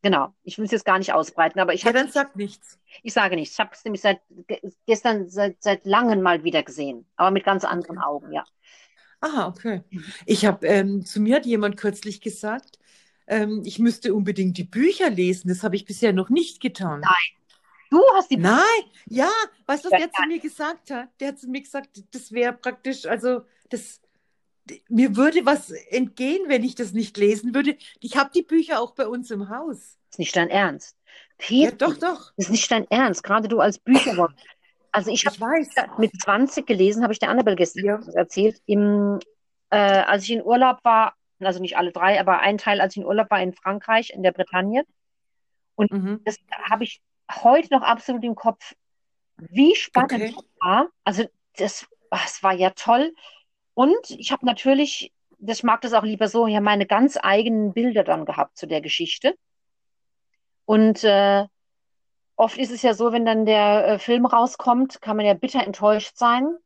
Genau. 0.08 0.34
Ich 0.44 0.58
will 0.58 0.66
es 0.66 0.72
jetzt 0.72 0.86
gar 0.86 1.00
nicht 1.00 1.12
ausbreiten, 1.14 1.60
aber 1.60 1.74
ich 1.74 1.84
Ja, 1.84 1.92
habe, 1.92 2.00
dann 2.00 2.10
sag 2.12 2.36
nichts. 2.36 2.80
ich 3.04 3.14
sage 3.14 3.36
nichts. 3.36 3.56
Ich 3.56 3.60
habe 3.60 3.72
es 3.74 3.84
nämlich 3.84 4.02
seit 4.02 4.22
ge- 4.48 4.62
gestern, 4.86 5.30
seit, 5.30 5.62
seit 5.62 5.86
langem 5.86 6.22
mal 6.22 6.44
wieder 6.44 6.64
gesehen, 6.64 7.06
aber 7.18 7.32
mit 7.32 7.44
ganz 7.44 7.66
anderen 7.66 8.00
Augen, 8.00 8.32
ja. 8.32 8.46
Ah, 9.22 9.48
okay. 9.48 9.82
Ich 10.26 10.46
habe, 10.46 10.66
ähm, 10.68 11.06
zu 11.06 11.20
mir 11.20 11.38
hat 11.38 11.46
jemand 11.46 11.78
kürzlich 11.78 12.22
gesagt, 12.22 12.78
ähm, 13.28 13.64
ich 13.66 13.80
müsste 13.80 14.14
unbedingt 14.14 14.58
die 14.58 14.64
Bücher 14.64 15.10
lesen. 15.10 15.50
Das 15.50 15.64
habe 15.64 15.76
ich 15.76 15.86
bisher 15.86 16.14
noch 16.14 16.30
nicht 16.30 16.62
getan. 16.62 17.12
Du 17.90 18.02
hast 18.16 18.30
die 18.32 18.38
Nein, 18.40 18.64
ja, 19.08 19.30
weißt 19.66 19.86
du, 19.86 19.90
was 19.90 19.96
der 19.96 20.12
zu 20.12 20.24
mir 20.24 20.40
gesagt 20.40 20.92
hat? 20.92 21.10
Der 21.20 21.30
hat 21.30 21.40
zu 21.40 21.48
mir 21.50 21.62
gesagt, 21.62 22.04
das 22.12 22.32
wäre 22.32 22.54
praktisch, 22.54 23.06
also 23.06 23.42
das, 23.70 24.02
mir 24.90 25.16
würde 25.16 25.46
was 25.46 25.72
entgehen, 25.72 26.48
wenn 26.48 26.64
ich 26.64 26.76
das 26.76 26.94
nicht 26.94 27.18
lesen 27.18 27.54
würde. 27.54 27.78
Ich 28.00 28.18
habe 28.18 28.30
die 28.34 28.44
Bücher 28.44 28.82
auch 28.82 28.94
bei 28.96 29.08
uns 29.08 29.32
im 29.32 29.50
Haus. 29.50 29.98
ist 30.12 30.20
nicht 30.20 30.36
dein 30.36 30.50
Ernst. 30.50 30.96
Ja, 31.50 31.70
Peter, 31.70 31.76
doch, 31.88 31.98
doch. 31.98 32.32
ist 32.38 32.50
nicht 32.50 32.70
dein 32.72 32.90
Ernst, 32.90 33.24
gerade 33.24 33.48
du 33.48 33.60
als 33.60 33.78
Bücherwurm. 33.80 34.34
Also 34.92 35.12
ich 35.12 35.26
habe 35.26 35.38
mit 36.00 36.12
20 36.22 36.66
gelesen, 36.66 37.04
habe 37.04 37.14
ich 37.14 37.20
der 37.20 37.30
Annabel 37.30 37.56
gestern 37.56 37.86
Ja. 37.86 38.00
erzählt. 38.16 38.60
Im, 38.66 39.20
äh, 39.70 39.78
als 39.78 40.24
ich 40.24 40.32
in 40.32 40.44
Urlaub 40.44 40.80
war, 40.84 41.14
also 41.40 41.60
nicht 41.60 41.78
alle 41.78 41.92
drei, 41.92 42.20
aber 42.20 42.40
ein 42.40 42.58
Teil, 42.58 42.82
als 42.82 42.96
ich 42.96 43.02
in 43.02 43.06
Urlaub 43.06 43.30
war 43.30 43.42
in 43.42 43.54
Frankreich, 43.54 44.10
in 44.10 44.24
der 44.24 44.32
Bretagne. 44.32 44.84
Mhm. 45.78 46.22
Das 46.26 46.38
habe 46.70 46.84
ich 46.86 47.02
heute 47.32 47.72
noch 47.72 47.84
absolut 47.84 48.24
im 48.24 48.34
Kopf. 48.36 48.74
Wie 49.38 49.76
spannend 49.76 50.14
Okay. 50.14 50.34
das 50.36 50.46
war. 50.62 50.88
Also 51.04 51.26
das, 51.58 51.86
das 52.10 52.42
war 52.42 52.54
ja 52.54 52.72
toll. 52.72 53.14
Und 53.78 54.10
ich 54.10 54.32
habe 54.32 54.44
natürlich, 54.44 55.14
das 55.38 55.62
mag 55.62 55.82
das 55.82 55.94
auch 55.94 56.02
lieber 56.02 56.28
so, 56.28 56.48
ja 56.48 56.62
meine 56.62 56.88
ganz 56.88 57.16
eigenen 57.22 57.74
Bilder 57.74 58.04
dann 58.04 58.26
gehabt 58.26 58.58
zu 58.58 58.66
der 58.66 58.82
Geschichte. 58.82 59.36
Und 60.66 61.04
äh, 61.04 61.46
oft 62.36 62.58
ist 62.58 62.72
es 62.72 62.82
ja 62.82 62.96
so, 62.96 63.12
wenn 63.12 63.24
dann 63.24 63.46
der 63.46 63.88
äh, 63.88 64.00
Film 64.00 64.26
rauskommt, 64.26 65.00
kann 65.00 65.16
man 65.16 65.28
ja 65.28 65.36
bitter 65.36 65.64
enttäuscht 65.64 66.18
sein. 66.18 66.58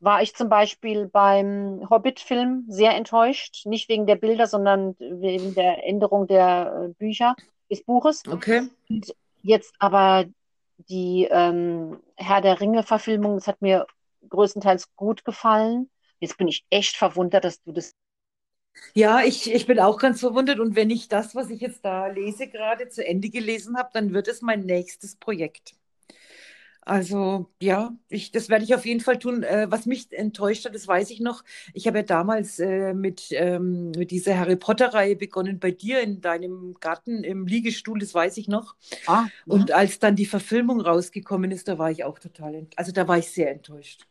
War 0.00 0.22
ich 0.22 0.34
zum 0.34 0.48
Beispiel 0.48 1.08
beim 1.08 1.86
Hobbit-Film 1.90 2.64
sehr 2.68 2.94
enttäuscht, 2.94 3.66
nicht 3.66 3.90
wegen 3.90 4.06
der 4.06 4.16
Bilder, 4.16 4.46
sondern 4.46 4.96
wegen 4.98 5.54
der 5.54 5.86
Änderung 5.86 6.26
der 6.26 6.86
äh, 6.86 6.94
Bücher, 6.94 7.36
des 7.70 7.84
Buches. 7.84 8.22
Okay. 8.26 8.70
Jetzt 9.42 9.74
aber 9.78 10.24
die 10.88 11.28
ähm, 11.30 12.00
Herr 12.14 12.40
der 12.40 12.62
Ringe-Verfilmung, 12.62 13.34
das 13.34 13.46
hat 13.46 13.60
mir 13.60 13.86
größtenteils 14.28 14.94
gut 14.96 15.24
gefallen. 15.24 15.90
Jetzt 16.20 16.38
bin 16.38 16.48
ich 16.48 16.66
echt 16.70 16.96
verwundert, 16.96 17.44
dass 17.44 17.62
du 17.62 17.72
das. 17.72 17.94
Ja, 18.94 19.22
ich, 19.22 19.52
ich 19.52 19.66
bin 19.66 19.78
auch 19.78 19.96
ganz 19.98 20.18
verwundert. 20.20 20.58
Und 20.58 20.74
wenn 20.76 20.90
ich 20.90 21.06
das, 21.08 21.34
was 21.36 21.50
ich 21.50 21.60
jetzt 21.60 21.84
da 21.84 22.06
lese, 22.08 22.48
gerade 22.48 22.88
zu 22.88 23.06
Ende 23.06 23.30
gelesen 23.30 23.76
habe, 23.76 23.90
dann 23.92 24.12
wird 24.12 24.26
es 24.28 24.42
mein 24.42 24.60
nächstes 24.66 25.14
Projekt. 25.16 25.74
Also 26.82 27.50
ja, 27.60 27.96
ich, 28.08 28.30
das 28.30 28.48
werde 28.48 28.64
ich 28.64 28.72
auf 28.74 28.86
jeden 28.86 29.00
Fall 29.00 29.18
tun. 29.18 29.42
Äh, 29.42 29.66
was 29.70 29.86
mich 29.86 30.12
enttäuscht 30.12 30.64
hat, 30.64 30.74
das 30.74 30.86
weiß 30.86 31.10
ich 31.10 31.18
noch. 31.20 31.42
Ich 31.74 31.86
habe 31.88 31.98
ja 31.98 32.02
damals 32.04 32.60
äh, 32.60 32.94
mit, 32.94 33.26
ähm, 33.32 33.90
mit 33.90 34.12
dieser 34.12 34.38
Harry 34.38 34.54
Potter-Reihe 34.56 35.16
begonnen, 35.16 35.58
bei 35.58 35.72
dir 35.72 36.00
in 36.00 36.20
deinem 36.20 36.74
Garten 36.80 37.24
im 37.24 37.46
Liegestuhl, 37.46 37.98
das 37.98 38.14
weiß 38.14 38.36
ich 38.36 38.46
noch. 38.46 38.76
Ah, 39.06 39.30
Und 39.48 39.72
als 39.72 39.98
dann 39.98 40.14
die 40.16 40.26
Verfilmung 40.26 40.80
rausgekommen 40.80 41.50
ist, 41.50 41.66
da 41.68 41.78
war 41.78 41.90
ich 41.90 42.04
auch 42.04 42.18
total, 42.20 42.54
ent 42.54 42.78
also 42.78 42.92
da 42.92 43.08
war 43.08 43.18
ich 43.18 43.30
sehr 43.30 43.50
enttäuscht. 43.50 44.06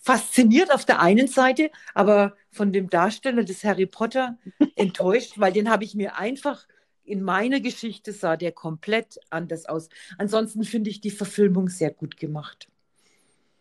Fasziniert 0.00 0.72
auf 0.72 0.84
der 0.84 1.00
einen 1.00 1.26
Seite, 1.26 1.70
aber 1.94 2.34
von 2.50 2.72
dem 2.72 2.88
Darsteller 2.90 3.44
des 3.44 3.64
Harry 3.64 3.86
Potter 3.86 4.38
enttäuscht, 4.76 5.34
weil 5.36 5.52
den 5.52 5.70
habe 5.70 5.84
ich 5.84 5.94
mir 5.94 6.16
einfach 6.16 6.66
in 7.04 7.22
meiner 7.22 7.60
Geschichte 7.60 8.12
sah 8.12 8.36
der 8.36 8.52
komplett 8.52 9.18
anders 9.30 9.66
aus. 9.66 9.88
Ansonsten 10.18 10.64
finde 10.64 10.90
ich 10.90 11.00
die 11.00 11.10
Verfilmung 11.10 11.68
sehr 11.68 11.92
gut 11.92 12.16
gemacht. 12.16 12.68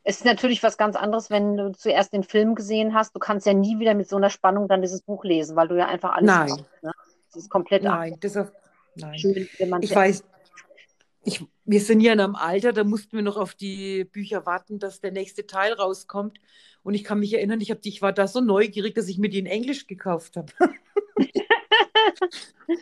Es 0.04 0.18
ist 0.18 0.26
natürlich 0.26 0.62
was 0.62 0.78
ganz 0.78 0.96
anderes, 0.96 1.30
wenn 1.32 1.58
du 1.58 1.72
zuerst 1.72 2.14
den 2.14 2.24
Film 2.24 2.54
gesehen 2.54 2.94
hast. 2.94 3.16
Du 3.16 3.20
kannst 3.20 3.48
ja 3.48 3.54
nie 3.54 3.80
wieder 3.80 3.96
mit 3.96 4.08
so 4.08 4.18
einer 4.18 4.30
Spannung 4.30 4.68
dann 4.68 4.82
dieses 4.82 5.02
Buch 5.02 5.24
lesen, 5.24 5.56
weil 5.56 5.68
du 5.68 5.78
ja 5.78 5.88
einfach 5.88 6.14
alles 6.14 6.28
Nein. 6.28 6.50
weißt, 6.50 6.84
ne? 6.84 6.92
Das 7.34 7.44
ist 7.44 7.50
komplett 7.50 7.84
Nein, 7.84 8.16
das 8.20 8.38
auf, 8.38 8.52
nein. 8.96 9.18
schön, 9.18 9.48
wenn 9.58 9.70
man 9.70 9.82
Ich 9.82 9.94
weiß, 9.96 10.24
ich, 11.26 11.44
wir 11.66 11.82
sind 11.82 12.02
ja 12.02 12.14
in 12.14 12.20
einem 12.20 12.36
Alter, 12.36 12.72
da 12.72 12.84
mussten 12.84 13.18
wir 13.18 13.24
noch 13.24 13.38
auf 13.38 13.56
die 13.56 14.06
Bücher 14.06 14.46
warten, 14.46 14.78
dass 14.80 15.02
der 15.02 15.12
nächste 15.12 15.48
Teil 15.48 15.74
rauskommt. 15.74 16.40
Und 16.84 16.94
ich 16.94 17.04
kann 17.04 17.20
mich 17.20 17.34
erinnern, 17.34 17.62
ich, 17.62 17.72
hab, 17.72 17.80
ich 17.84 18.02
war 18.04 18.14
da 18.14 18.28
so 18.28 18.42
neugierig, 18.42 18.94
dass 18.94 19.08
ich 19.08 19.18
mir 19.18 19.30
die 19.30 19.40
in 19.40 19.48
Englisch 19.48 19.88
gekauft 19.88 20.38
habe. 20.38 20.54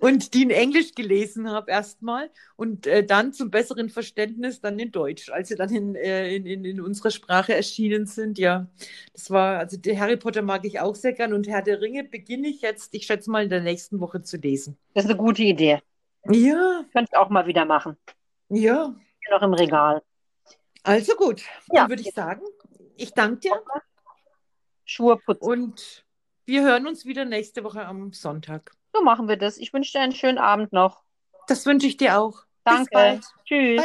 und 0.01 0.33
die 0.33 0.43
in 0.43 0.49
Englisch 0.49 0.93
gelesen 0.93 1.49
habe 1.49 1.71
erstmal 1.71 2.29
und 2.57 2.85
äh, 2.85 3.05
dann 3.05 3.31
zum 3.31 3.49
besseren 3.49 3.89
Verständnis 3.89 4.59
dann 4.59 4.77
in 4.77 4.91
Deutsch, 4.91 5.29
als 5.29 5.47
sie 5.47 5.55
dann 5.55 5.73
in, 5.73 5.95
äh, 5.95 6.35
in, 6.35 6.45
in, 6.45 6.65
in 6.65 6.81
unserer 6.81 7.11
Sprache 7.11 7.55
erschienen 7.55 8.05
sind. 8.05 8.37
Ja, 8.37 8.67
das 9.13 9.31
war, 9.31 9.59
also 9.59 9.77
Harry 9.95 10.17
Potter 10.17 10.41
mag 10.41 10.65
ich 10.65 10.81
auch 10.81 10.95
sehr 10.95 11.13
gern 11.13 11.31
und 11.31 11.47
Herr 11.47 11.61
der 11.61 11.79
Ringe 11.79 12.03
beginne 12.03 12.49
ich 12.49 12.61
jetzt, 12.61 12.93
ich 12.93 13.05
schätze 13.05 13.31
mal, 13.31 13.43
in 13.43 13.49
der 13.49 13.61
nächsten 13.61 14.01
Woche 14.01 14.21
zu 14.21 14.35
lesen. 14.35 14.77
Das 14.93 15.05
ist 15.05 15.11
eine 15.11 15.19
gute 15.19 15.43
Idee. 15.43 15.79
Ja, 16.29 16.83
Könnte 16.91 17.11
ich 17.13 17.17
auch 17.17 17.29
mal 17.29 17.47
wieder 17.47 17.65
machen. 17.65 17.97
Ja. 18.55 18.93
Noch 19.31 19.41
im 19.41 19.53
Regal. 19.53 20.01
Also 20.83 21.15
gut, 21.15 21.41
Ja. 21.71 21.81
dann 21.81 21.89
würde 21.89 22.01
ich 22.01 22.13
sagen, 22.13 22.41
ich 22.97 23.13
danke 23.13 23.39
dir 23.39 23.63
Schuhe 24.85 25.17
putzen. 25.17 25.43
und 25.45 26.05
wir 26.45 26.63
hören 26.63 26.87
uns 26.87 27.05
wieder 27.05 27.23
nächste 27.25 27.63
Woche 27.63 27.85
am 27.85 28.11
Sonntag. 28.11 28.71
So 28.93 29.01
machen 29.01 29.27
wir 29.29 29.37
das. 29.37 29.57
Ich 29.57 29.71
wünsche 29.73 29.93
dir 29.93 30.01
einen 30.01 30.11
schönen 30.11 30.37
Abend 30.37 30.73
noch. 30.73 31.03
Das 31.47 31.65
wünsche 31.65 31.87
ich 31.87 31.97
dir 31.97 32.19
auch. 32.19 32.43
Danke. 32.65 33.21
Tschüss. 33.45 33.81